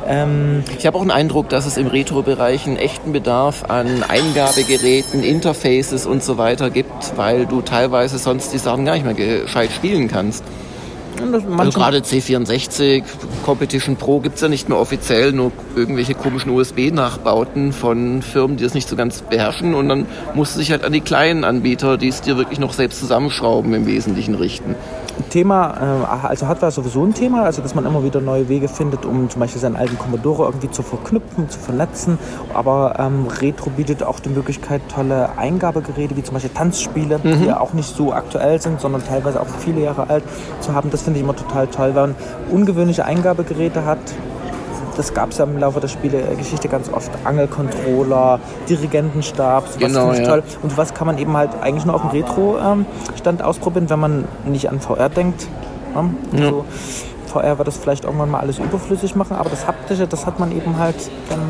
Ähm, 0.08 0.64
Ich 0.78 0.86
habe 0.86 0.96
auch 0.96 1.02
den 1.02 1.10
Eindruck, 1.10 1.48
dass 1.50 1.66
es 1.66 1.76
im 1.76 1.86
Retro-Bereich 1.86 2.66
einen 2.66 2.76
echten 2.76 3.12
Bedarf 3.12 3.64
an 3.68 4.02
Eingabegeräten, 4.02 5.22
Interfaces 5.22 6.06
und 6.06 6.22
so 6.22 6.38
weiter 6.38 6.70
gibt, 6.70 7.16
weil 7.16 7.46
du 7.46 7.60
teilweise 7.60 8.18
sonst 8.18 8.52
die 8.52 8.58
Sachen 8.58 8.84
gar 8.84 8.94
nicht 8.94 9.04
mehr 9.04 9.14
gescheit 9.14 9.70
spielen 9.70 10.08
kannst. 10.08 10.42
Also 11.56 11.78
gerade 11.78 11.98
C64, 11.98 13.02
Competition 13.44 13.96
Pro 13.96 14.20
gibt's 14.20 14.40
ja 14.40 14.48
nicht 14.48 14.68
mehr 14.68 14.78
offiziell, 14.78 15.32
nur 15.32 15.50
irgendwelche 15.74 16.14
komischen 16.14 16.52
USB-Nachbauten 16.52 17.72
von 17.72 18.22
Firmen, 18.22 18.56
die 18.56 18.62
das 18.62 18.74
nicht 18.74 18.88
so 18.88 18.94
ganz 18.94 19.22
beherrschen 19.22 19.74
und 19.74 19.88
dann 19.88 20.06
musst 20.34 20.54
du 20.54 20.60
dich 20.60 20.70
halt 20.70 20.84
an 20.84 20.92
die 20.92 21.00
kleinen 21.00 21.42
Anbieter, 21.42 21.96
die 21.96 22.08
es 22.08 22.20
dir 22.20 22.36
wirklich 22.36 22.60
noch 22.60 22.72
selbst 22.72 23.00
zusammenschrauben, 23.00 23.74
im 23.74 23.86
Wesentlichen 23.86 24.36
richten. 24.36 24.76
Thema, 25.30 26.06
äh, 26.22 26.26
also 26.26 26.46
Hardware 26.46 26.68
ist 26.68 26.74
sowieso 26.74 27.04
ein 27.04 27.14
Thema, 27.14 27.44
also 27.44 27.62
dass 27.62 27.74
man 27.74 27.84
immer 27.86 28.02
wieder 28.04 28.20
neue 28.20 28.48
Wege 28.48 28.68
findet, 28.68 29.04
um 29.04 29.28
zum 29.28 29.40
Beispiel 29.40 29.60
seinen 29.60 29.76
alten 29.76 29.98
Commodore 29.98 30.44
irgendwie 30.44 30.70
zu 30.70 30.82
verknüpfen, 30.82 31.48
zu 31.48 31.58
vernetzen. 31.58 32.18
Aber 32.54 32.96
ähm, 32.98 33.26
Retro 33.40 33.70
bietet 33.70 34.02
auch 34.02 34.20
die 34.20 34.30
Möglichkeit, 34.30 34.82
tolle 34.94 35.30
Eingabegeräte 35.36 36.16
wie 36.16 36.22
zum 36.22 36.34
Beispiel 36.34 36.52
Tanzspiele, 36.54 37.20
die 37.22 37.46
ja 37.46 37.60
auch 37.60 37.72
nicht 37.72 37.94
so 37.94 38.12
aktuell 38.12 38.60
sind, 38.60 38.80
sondern 38.80 39.04
teilweise 39.04 39.40
auch 39.40 39.46
viele 39.58 39.82
Jahre 39.82 40.08
alt 40.08 40.24
zu 40.60 40.74
haben. 40.74 40.90
Das 40.90 41.02
finde 41.02 41.18
ich 41.18 41.24
immer 41.24 41.36
total 41.36 41.66
toll, 41.66 41.94
weil 41.94 42.08
man 42.08 42.16
ungewöhnliche 42.50 43.04
Eingabegeräte 43.04 43.84
hat. 43.84 43.98
Das 44.98 45.14
gab 45.14 45.30
es 45.30 45.38
ja 45.38 45.44
im 45.44 45.56
Laufe 45.58 45.80
der 45.80 45.88
Spielegeschichte 45.88 46.68
ganz 46.68 46.92
oft. 46.92 47.10
Angelcontroller, 47.24 48.40
Dirigentenstab, 48.68 49.68
sowas 49.68 49.78
Genau, 49.78 50.06
finde 50.08 50.20
ich 50.22 50.26
ja. 50.28 50.34
toll. 50.34 50.42
Und 50.62 50.76
was 50.76 50.92
kann 50.92 51.06
man 51.06 51.16
eben 51.18 51.34
halt 51.36 51.50
eigentlich 51.62 51.86
nur 51.86 51.94
auf 51.94 52.02
dem 52.02 52.10
Retro-Stand 52.10 53.42
ausprobieren, 53.42 53.88
wenn 53.88 54.00
man 54.00 54.24
nicht 54.44 54.68
an 54.68 54.80
VR 54.80 55.08
denkt. 55.08 55.46
Ne? 55.94 56.10
Also, 56.44 56.64
VR 57.26 57.58
wird 57.58 57.68
das 57.68 57.76
vielleicht 57.76 58.04
irgendwann 58.04 58.30
mal 58.30 58.40
alles 58.40 58.58
überflüssig 58.58 59.14
machen, 59.14 59.36
aber 59.36 59.50
das 59.50 59.66
Haptische, 59.66 60.06
das 60.06 60.26
hat 60.26 60.38
man 60.40 60.50
eben 60.50 60.78
halt 60.78 60.96
dann, 61.30 61.40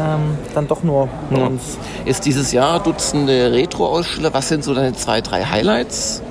ähm, 0.00 0.38
dann 0.54 0.66
doch 0.66 0.82
nur 0.82 1.08
bei 1.30 1.38
Ja. 1.38 1.46
uns. 1.46 1.78
Ist 2.04 2.24
dieses 2.24 2.50
Jahr 2.52 2.80
Dutzende 2.80 3.52
Retro-Aussteller. 3.52 4.34
Was 4.34 4.48
sind 4.48 4.64
so 4.64 4.74
deine 4.74 4.94
zwei, 4.94 5.20
drei 5.20 5.44
Highlights? 5.44 6.22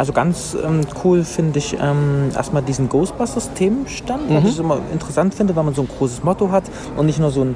Also 0.00 0.14
ganz 0.14 0.56
ähm, 0.64 0.80
cool 1.04 1.24
finde 1.24 1.58
ich 1.58 1.76
ähm, 1.78 2.30
erstmal 2.34 2.62
diesen 2.62 2.88
Ghostbusters-Themenstand, 2.88 4.30
was 4.30 4.44
ich 4.52 4.58
immer 4.58 4.78
interessant 4.94 5.34
finde, 5.34 5.54
wenn 5.54 5.66
man 5.66 5.74
so 5.74 5.82
ein 5.82 5.88
großes 5.88 6.24
Motto 6.24 6.50
hat 6.50 6.64
und 6.96 7.04
nicht 7.04 7.18
nur 7.18 7.30
so 7.30 7.42
ein 7.42 7.54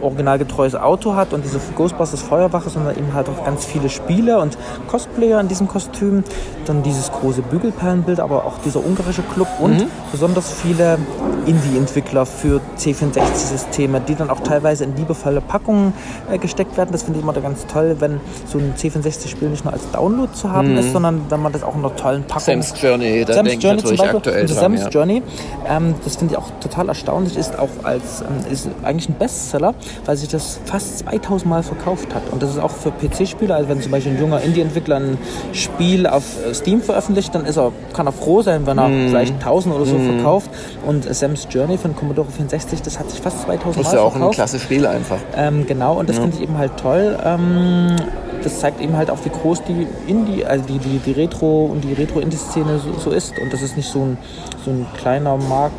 originalgetreues 0.00 0.76
Auto 0.76 1.16
hat 1.16 1.32
und 1.32 1.44
diese 1.44 1.58
Ghostbusters 1.74 2.22
Feuerwache, 2.22 2.70
sondern 2.70 2.96
eben 2.96 3.12
halt 3.14 3.28
auch 3.28 3.44
ganz 3.44 3.64
viele 3.64 3.88
Spiele 3.88 4.38
und 4.38 4.56
Cosplayer 4.86 5.40
in 5.40 5.48
diesem 5.48 5.66
Kostüm. 5.66 6.22
Dann 6.66 6.84
dieses 6.84 7.10
große 7.10 7.42
Bügelperlenbild, 7.42 8.20
aber 8.20 8.44
auch 8.44 8.58
dieser 8.64 8.78
ungarische 8.86 9.22
Club 9.22 9.48
und 9.58 9.84
besonders 10.12 10.52
viele 10.52 10.98
Indie-Entwickler 11.46 12.26
für 12.26 12.60
C64-Systeme, 12.78 14.00
die 14.00 14.14
dann 14.14 14.30
auch 14.30 14.40
teilweise 14.40 14.84
in 14.84 14.96
liebevolle 14.96 15.40
Packungen 15.40 15.92
äh, 16.30 16.38
gesteckt 16.38 16.76
werden. 16.76 16.90
Das 16.92 17.02
finde 17.02 17.18
ich 17.18 17.22
immer 17.24 17.32
ganz 17.34 17.66
toll, 17.66 17.96
wenn 18.00 18.20
so 18.46 18.58
ein 18.58 18.74
C64-Spiel 18.76 19.48
nicht 19.48 19.64
nur 19.64 19.72
als 19.72 19.90
Download 19.90 20.32
zu 20.32 20.50
haben 20.50 20.76
ist, 20.76 20.92
sondern 20.92 21.22
wenn 21.28 21.42
man 21.42 21.52
das 21.52 21.62
auch 21.62 21.74
in 21.74 21.80
einer 21.84 21.94
tollen 21.96 22.24
Packung 22.24 22.62
Sam's 22.62 22.74
Journey, 22.80 23.24
da 23.24 23.34
Sam's 23.34 23.52
Journey 23.54 23.76
natürlich 23.76 24.00
Beispiel. 24.00 24.16
aktuell 24.18 24.40
und 24.42 24.50
dran. 24.50 24.58
Sam's 24.58 24.80
ja. 24.82 24.88
Journey, 24.88 25.22
ähm, 25.68 25.94
das 26.04 26.16
finde 26.16 26.34
ich 26.34 26.38
auch 26.38 26.50
total 26.60 26.88
erstaunlich, 26.88 27.36
ist 27.36 27.58
auch 27.58 27.68
als 27.82 28.22
ähm, 28.22 28.52
ist 28.52 28.68
eigentlich 28.82 29.08
ein 29.08 29.14
Bestseller, 29.14 29.74
weil 30.04 30.16
sich 30.16 30.28
das 30.28 30.60
fast 30.64 30.98
2000 31.00 31.48
Mal 31.48 31.62
verkauft 31.62 32.14
hat. 32.14 32.22
Und 32.30 32.42
das 32.42 32.50
ist 32.50 32.58
auch 32.58 32.70
für 32.70 32.90
PC-Spieler, 32.90 33.56
also 33.56 33.68
wenn 33.68 33.80
zum 33.80 33.92
Beispiel 33.92 34.12
ein 34.12 34.20
junger 34.20 34.40
Indie-Entwickler 34.40 34.96
ein 34.96 35.18
Spiel 35.52 36.06
auf 36.06 36.24
äh, 36.48 36.54
Steam 36.54 36.82
veröffentlicht, 36.82 37.34
dann 37.34 37.44
ist 37.44 37.56
er, 37.56 37.72
kann 37.92 38.06
er 38.06 38.12
froh 38.12 38.42
sein, 38.42 38.66
wenn 38.66 38.78
er 38.78 38.88
Mhm. 38.88 39.08
vielleicht 39.08 39.34
1000 39.34 39.74
oder 39.74 39.84
so 39.86 39.98
verkauft. 39.98 40.50
Und 40.86 41.06
äh, 41.06 41.14
Sam's 41.32 41.48
Journey 41.50 41.78
von 41.78 41.96
Commodore 41.96 42.30
64, 42.30 42.82
das 42.82 42.98
hat 42.98 43.10
sich 43.10 43.20
fast 43.20 43.42
2000 43.42 43.76
Das 43.78 43.84
Mal 43.84 43.88
ist 43.90 43.94
ja 43.94 44.00
auch 44.00 44.06
ein 44.06 44.18
verkauft. 44.18 44.34
klasse 44.34 44.58
Spiel 44.58 44.86
einfach. 44.86 45.18
Ähm, 45.36 45.66
genau, 45.66 45.98
und 45.98 46.08
das 46.08 46.18
finde 46.18 46.36
ich 46.36 46.42
eben 46.42 46.58
halt 46.58 46.76
toll. 46.76 47.18
Ähm, 47.24 47.96
das 48.42 48.60
zeigt 48.60 48.80
eben 48.80 48.96
halt 48.96 49.10
auch, 49.10 49.18
wie 49.24 49.30
groß 49.30 49.62
die 49.64 49.86
Indie, 50.06 50.44
also 50.44 50.64
die, 50.64 50.78
die, 50.78 50.98
die 50.98 51.12
Retro- 51.12 51.66
und 51.66 51.82
die 51.84 51.92
Retro-Indie-Szene 51.94 52.78
so, 52.78 52.98
so 52.98 53.10
ist. 53.10 53.32
Und 53.38 53.52
dass 53.52 53.62
es 53.62 53.76
nicht 53.76 53.88
so 53.90 54.00
ein, 54.00 54.18
so 54.64 54.70
ein 54.72 54.86
kleiner 54.98 55.36
Markt 55.36 55.74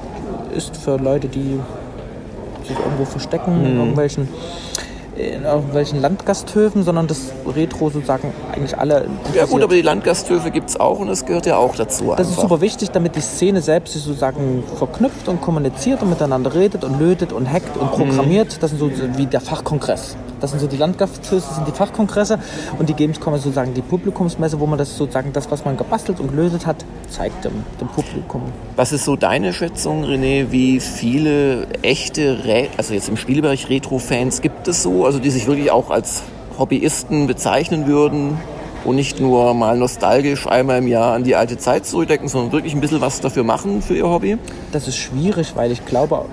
ist 0.56 0.76
für 0.78 0.98
Leute, 0.98 1.28
die 1.28 1.60
sich 2.68 2.78
irgendwo 2.80 3.06
verstecken 3.06 3.66
in 3.66 3.78
irgendwelchen 3.78 4.28
in 5.16 5.44
irgendwelchen 5.44 6.02
Landgasthöfen, 6.02 6.84
sondern 6.84 7.08
das 7.08 7.32
Retro 7.46 7.90
sozusagen 7.90 8.34
eigentlich 8.52 8.78
alle 8.78 9.08
Ja 9.34 9.46
gut, 9.46 9.62
aber 9.62 9.76
die 9.76 9.82
Landgasthöfe 9.82 10.52
gibt's 10.52 10.80
auch 10.80 11.00
und 11.00 11.08
das 11.08 11.26
gehört 11.26 11.46
ja 11.46 11.58
auch 11.58 11.76
dazu. 11.76 12.14
Das 12.18 12.28
ist 12.28 12.34
einfach. 12.34 12.42
super 12.44 12.62
wichtig, 12.62 12.92
damit 12.92 13.16
die 13.16 13.22
Szene 13.22 13.62
selbst 13.62 13.94
sich 13.94 14.04
sozusagen 14.04 14.64
verknüpft 14.78 15.28
und 15.28 15.42
kommuniziert 15.42 16.02
und 16.02 16.10
miteinander 16.10 16.54
redet 16.54 16.84
und 16.84 17.00
lötet 17.00 17.32
und 17.32 17.52
hackt 17.52 17.78
und 17.78 17.92
programmiert. 17.92 18.62
Das 18.62 18.72
sind 18.72 18.80
so 18.80 18.90
wie 19.18 19.26
der 19.26 19.42
Fachkongress. 19.42 20.16
Das 20.44 20.52
sind 20.52 20.60
so 20.60 20.68
die 20.68 20.76
Landgasthöfe, 20.76 21.46
das 21.48 21.56
sind 21.56 21.70
die 21.70 21.72
Fachkongresse 21.72 22.38
und 22.78 22.90
die 22.90 22.94
Gamescom 22.94 23.34
ist 23.34 23.44
sozusagen 23.44 23.74
die 23.74 23.82
Publikumsmesse, 23.82 24.60
wo 24.60 24.66
man 24.66 24.78
das 24.78 24.98
sozusagen 24.98 25.32
das, 25.32 25.50
was 25.50 25.64
man 25.64 25.78
gebastelt 25.78 26.20
und 26.20 26.32
gelötet 26.32 26.66
hat, 26.66 26.84
zeigt 27.10 27.46
dem, 27.46 27.64
dem 27.80 27.88
Publikum. 27.88 28.42
Was 28.76 28.92
ist 28.92 29.06
so 29.06 29.16
deine 29.16 29.54
Schätzung, 29.54 30.04
René, 30.04 30.52
wie 30.52 30.82
viele 30.82 31.66
echte, 31.82 32.44
Re 32.44 32.68
also 32.76 32.94
jetzt 32.94 33.08
im 33.08 33.16
Spielebereich 33.16 33.70
Retro-Fans 33.70 34.42
gibt 34.42 34.68
es 34.68 34.84
so, 34.84 35.06
also 35.06 35.18
die 35.20 35.30
sich 35.30 35.48
wirklich 35.48 35.72
auch 35.72 35.90
als 35.90 36.24
Hobbyisten 36.60 37.26
bezeichnen 37.26 37.88
würden 37.88 38.38
und 38.84 38.98
nicht 38.98 39.22
nur 39.22 39.54
mal 39.54 39.78
nostalgisch 39.78 40.46
einmal 40.46 40.80
im 40.80 40.88
Jahr 40.88 41.14
an 41.14 41.24
die 41.24 41.38
alte 41.38 41.58
Zeit 41.58 41.86
zurückdenken, 41.86 42.28
sondern 42.28 42.52
wirklich 42.52 42.74
ein 42.74 42.82
bisschen 42.82 43.00
was 43.00 43.22
dafür 43.22 43.46
machen 43.46 43.82
für 43.82 43.96
ihr 43.96 44.10
Hobby? 44.10 44.38
Das 44.74 44.90
ist 44.90 44.98
schwierig, 44.98 45.56
weil 45.56 45.72
ich 45.72 45.86
glaube, 45.86 46.26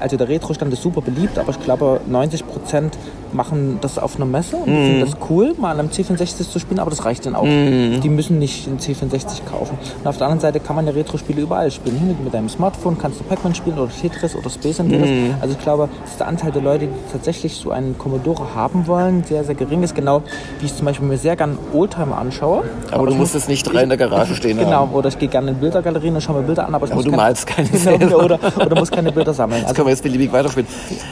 also 0.00 0.16
der 0.16 0.28
Retro-Stand 0.28 0.72
ist 0.72 0.82
super 0.82 1.00
beliebt, 1.00 1.38
aber 1.38 1.50
ich 1.50 1.60
glaube, 1.60 2.00
90 2.06 2.46
Prozent 2.46 2.96
machen 3.32 3.78
das 3.82 3.98
auf 3.98 4.16
einer 4.16 4.24
Messe 4.24 4.56
und 4.56 4.64
finden 4.64 5.00
das 5.00 5.16
cool, 5.28 5.54
mal 5.58 5.72
an 5.72 5.80
einem 5.80 5.88
C64 5.90 6.50
zu 6.50 6.58
spielen, 6.58 6.80
aber 6.80 6.88
das 6.90 7.04
reicht 7.04 7.26
dann 7.26 7.34
auch. 7.34 7.42
Die 7.44 8.08
müssen 8.08 8.38
nicht 8.38 8.66
einen 8.66 8.78
C64 8.78 9.44
kaufen. 9.50 9.76
Und 10.00 10.06
auf 10.06 10.16
der 10.16 10.26
anderen 10.28 10.40
Seite 10.40 10.60
kann 10.60 10.76
man 10.76 10.86
ja 10.86 10.92
Retro-Spiele 10.92 11.42
überall 11.42 11.70
spielen. 11.70 11.98
Hier 11.98 12.14
mit 12.24 12.32
deinem 12.32 12.48
Smartphone 12.48 12.96
kannst 12.96 13.20
du 13.20 13.24
Pac-Man 13.24 13.54
spielen 13.54 13.78
oder 13.78 13.90
Tetris 13.92 14.34
oder 14.34 14.48
Space 14.48 14.78
Invaders. 14.78 15.08
Also 15.42 15.54
ich 15.58 15.62
glaube, 15.62 15.88
dass 16.04 16.16
der 16.16 16.26
Anteil 16.28 16.52
der 16.52 16.62
Leute, 16.62 16.86
die 16.86 16.92
tatsächlich 17.12 17.54
so 17.56 17.70
einen 17.70 17.98
Commodore 17.98 18.54
haben 18.54 18.86
wollen, 18.86 19.22
sehr, 19.24 19.44
sehr 19.44 19.54
gering 19.54 19.82
ist. 19.82 19.94
Genau 19.94 20.22
wie 20.60 20.66
ich 20.66 20.74
zum 20.74 20.86
Beispiel 20.86 21.06
mir 21.06 21.18
sehr 21.18 21.36
gern 21.36 21.58
Oldtimer 21.74 22.16
anschaue. 22.18 22.64
Aber 22.90 23.06
du 23.06 23.12
ich 23.12 23.18
musst 23.18 23.34
muss- 23.34 23.42
es 23.42 23.48
nicht 23.48 23.62
drei 23.64 23.82
in 23.82 23.88
der 23.90 23.98
Garage 23.98 24.34
stehen 24.34 24.56
Genau, 24.58 24.70
haben. 24.70 24.92
oder 24.92 25.08
ich 25.08 25.18
gehe 25.18 25.28
gerne 25.28 25.50
in 25.50 25.56
Bildergalerien 25.58 26.14
und 26.14 26.20
schaue 26.22 26.40
mir 26.40 26.46
Bilder 26.46 26.66
an, 26.66 26.74
aber 26.74 26.86
ich 26.86 26.92
Aber 26.92 26.96
muss 26.96 27.04
du 27.04 27.10
keine- 27.10 27.22
malst 27.22 27.46
keine 27.46 27.68
genau, 27.68 27.82
selber. 27.82 28.24
oder, 28.24 28.38
oder 28.56 28.78
muss 28.78 28.90
keine 28.90 29.12
Bilder 29.12 29.34
sammeln. 29.34 29.64
Das 29.68 29.74
Also 29.74 29.76
können 29.82 29.88
wir 29.88 29.92
jetzt 29.92 30.02
beliebig 30.02 30.32
weiterspielen. 30.32 30.66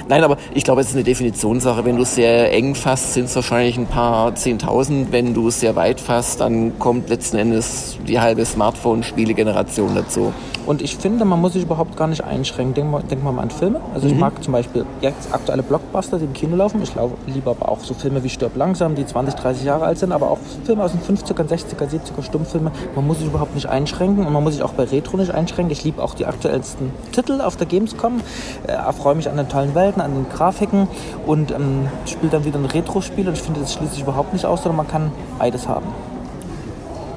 Nein, 0.09 0.25
aber 0.25 0.39
ich 0.55 0.65
glaube, 0.65 0.81
es 0.81 0.89
ist 0.89 0.95
eine 0.95 1.05
Definitionssache. 1.05 1.85
Wenn 1.85 1.97
du 1.97 2.03
es 2.05 2.15
sehr 2.15 2.51
eng 2.55 2.75
fasst, 2.75 3.13
sind 3.13 3.27
es 3.27 3.37
wahrscheinlich 3.37 3.77
ein 3.77 3.87
paar 3.87 4.35
Zehntausend. 4.35 5.13
Wenn 5.13 5.35
du 5.35 5.49
es 5.49 5.61
sehr 5.61 5.77
weit 5.77 6.01
fasst, 6.01 6.41
dann 6.41 6.79
kommt 6.79 7.11
letzten 7.11 7.37
Endes 7.37 7.99
die 8.09 8.19
halbe 8.19 8.47
Smartphone-Spiele-Generation 8.47 9.95
dazu. 9.95 10.33
Und 10.65 10.83
ich 10.83 10.97
finde, 10.97 11.25
man 11.25 11.41
muss 11.41 11.53
sich 11.53 11.63
überhaupt 11.63 11.97
gar 11.97 12.09
nicht 12.09 12.25
einschränken. 12.25 12.75
Denk 12.75 12.91
mal, 12.91 13.03
denk 13.03 13.23
mal 13.23 13.39
an 13.39 13.51
Filme. 13.51 13.81
Also 13.95 14.09
ich 14.09 14.17
mag 14.17 14.43
zum 14.43 14.53
Beispiel 14.55 14.85
jetzt 15.01 15.33
aktuelle 15.33 15.63
Blockbuster, 15.63 16.19
die 16.19 16.25
im 16.25 16.33
Kino 16.33 16.57
laufen. 16.57 16.83
Ich 16.83 16.93
lau- 16.97 17.13
liebe 17.27 17.51
aber 17.51 17.69
auch 17.71 17.79
so 17.81 17.95
Filme 17.95 18.25
wie 18.25 18.29
Stirb 18.31 18.57
langsam, 18.57 18.95
die 18.97 19.07
20, 19.07 19.35
30 19.35 19.65
Jahre 19.65 19.85
alt 19.85 19.99
sind, 19.99 20.11
aber 20.11 20.29
auch 20.31 20.39
Filme 20.65 20.83
aus 20.83 20.91
den 20.93 21.01
50er, 21.03 21.45
60er, 21.47 21.85
70er 21.89 22.23
Stummfilme. 22.25 22.73
Man 22.97 23.07
muss 23.07 23.19
sich 23.19 23.27
überhaupt 23.29 23.55
nicht 23.55 23.67
einschränken 23.69 24.27
und 24.27 24.33
man 24.33 24.43
muss 24.43 24.55
sich 24.55 24.63
auch 24.65 24.73
bei 24.73 24.85
Retro 24.85 25.19
nicht 25.19 25.31
einschränken. 25.31 25.71
Ich 25.71 25.85
liebe 25.85 26.03
auch 26.03 26.15
die 26.15 26.27
aktuellsten 26.27 26.91
Titel 27.13 27.41
auf 27.43 27.55
der 27.57 27.67
Gamescom, 27.69 28.21
erfreue 28.67 29.15
mich 29.15 29.29
an 29.29 29.37
den 29.37 29.49
tollen 29.49 29.75
Welten, 29.75 30.01
an 30.03 30.15
den 30.15 30.29
Grafiken 30.29 30.89
und 31.27 31.51
ähm, 31.51 31.89
spiele 32.07 32.31
dann 32.31 32.45
wieder 32.45 32.59
ein 32.59 32.67
Retro-Spiel 32.67 33.29
und 33.29 33.35
ich 33.35 33.43
finde, 33.43 33.61
das 33.61 33.75
schließt 33.75 33.93
sich 33.93 34.03
überhaupt 34.03 34.33
nicht 34.33 34.45
aus, 34.45 34.63
sondern 34.63 34.77
man 34.77 34.89
kann 34.89 35.13
beides 35.39 35.69
haben. 35.69 35.87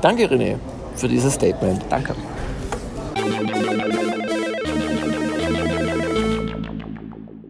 Danke, 0.01 0.27
René, 0.27 0.55
für 0.95 1.07
dieses 1.07 1.33
Statement. 1.33 1.83
Danke. 1.89 2.15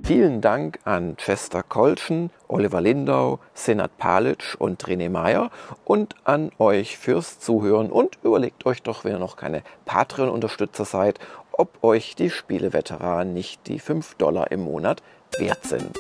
Vielen 0.10 0.42
Dank 0.42 0.80
an 0.86 1.18
Chester 1.18 1.62
Kolschen, 1.62 2.32
Oliver 2.48 2.82
Lindau, 2.82 3.38
Senat 3.54 3.96
Palic 4.00 4.56
und 4.58 4.84
René 4.86 5.08
Meyer 5.08 5.52
und 5.86 6.16
an 6.24 6.50
euch 6.58 6.98
fürs 6.98 7.40
Zuhören 7.40 7.92
und 7.92 8.18
überlegt 8.24 8.66
euch 8.66 8.82
doch, 8.82 9.04
wenn 9.04 9.12
ihr 9.12 9.20
noch 9.20 9.36
keine 9.36 9.62
Patreon-Unterstützer 9.86 10.86
seid, 10.86 11.20
ob 11.60 11.84
euch 11.84 12.16
die 12.16 12.30
Spieleveteranen 12.30 13.34
nicht 13.34 13.68
die 13.68 13.80
5 13.80 14.16
Dollar 14.16 14.52
im 14.52 14.62
Monat 14.62 15.04
wert 15.38 15.66
sind. 15.66 15.92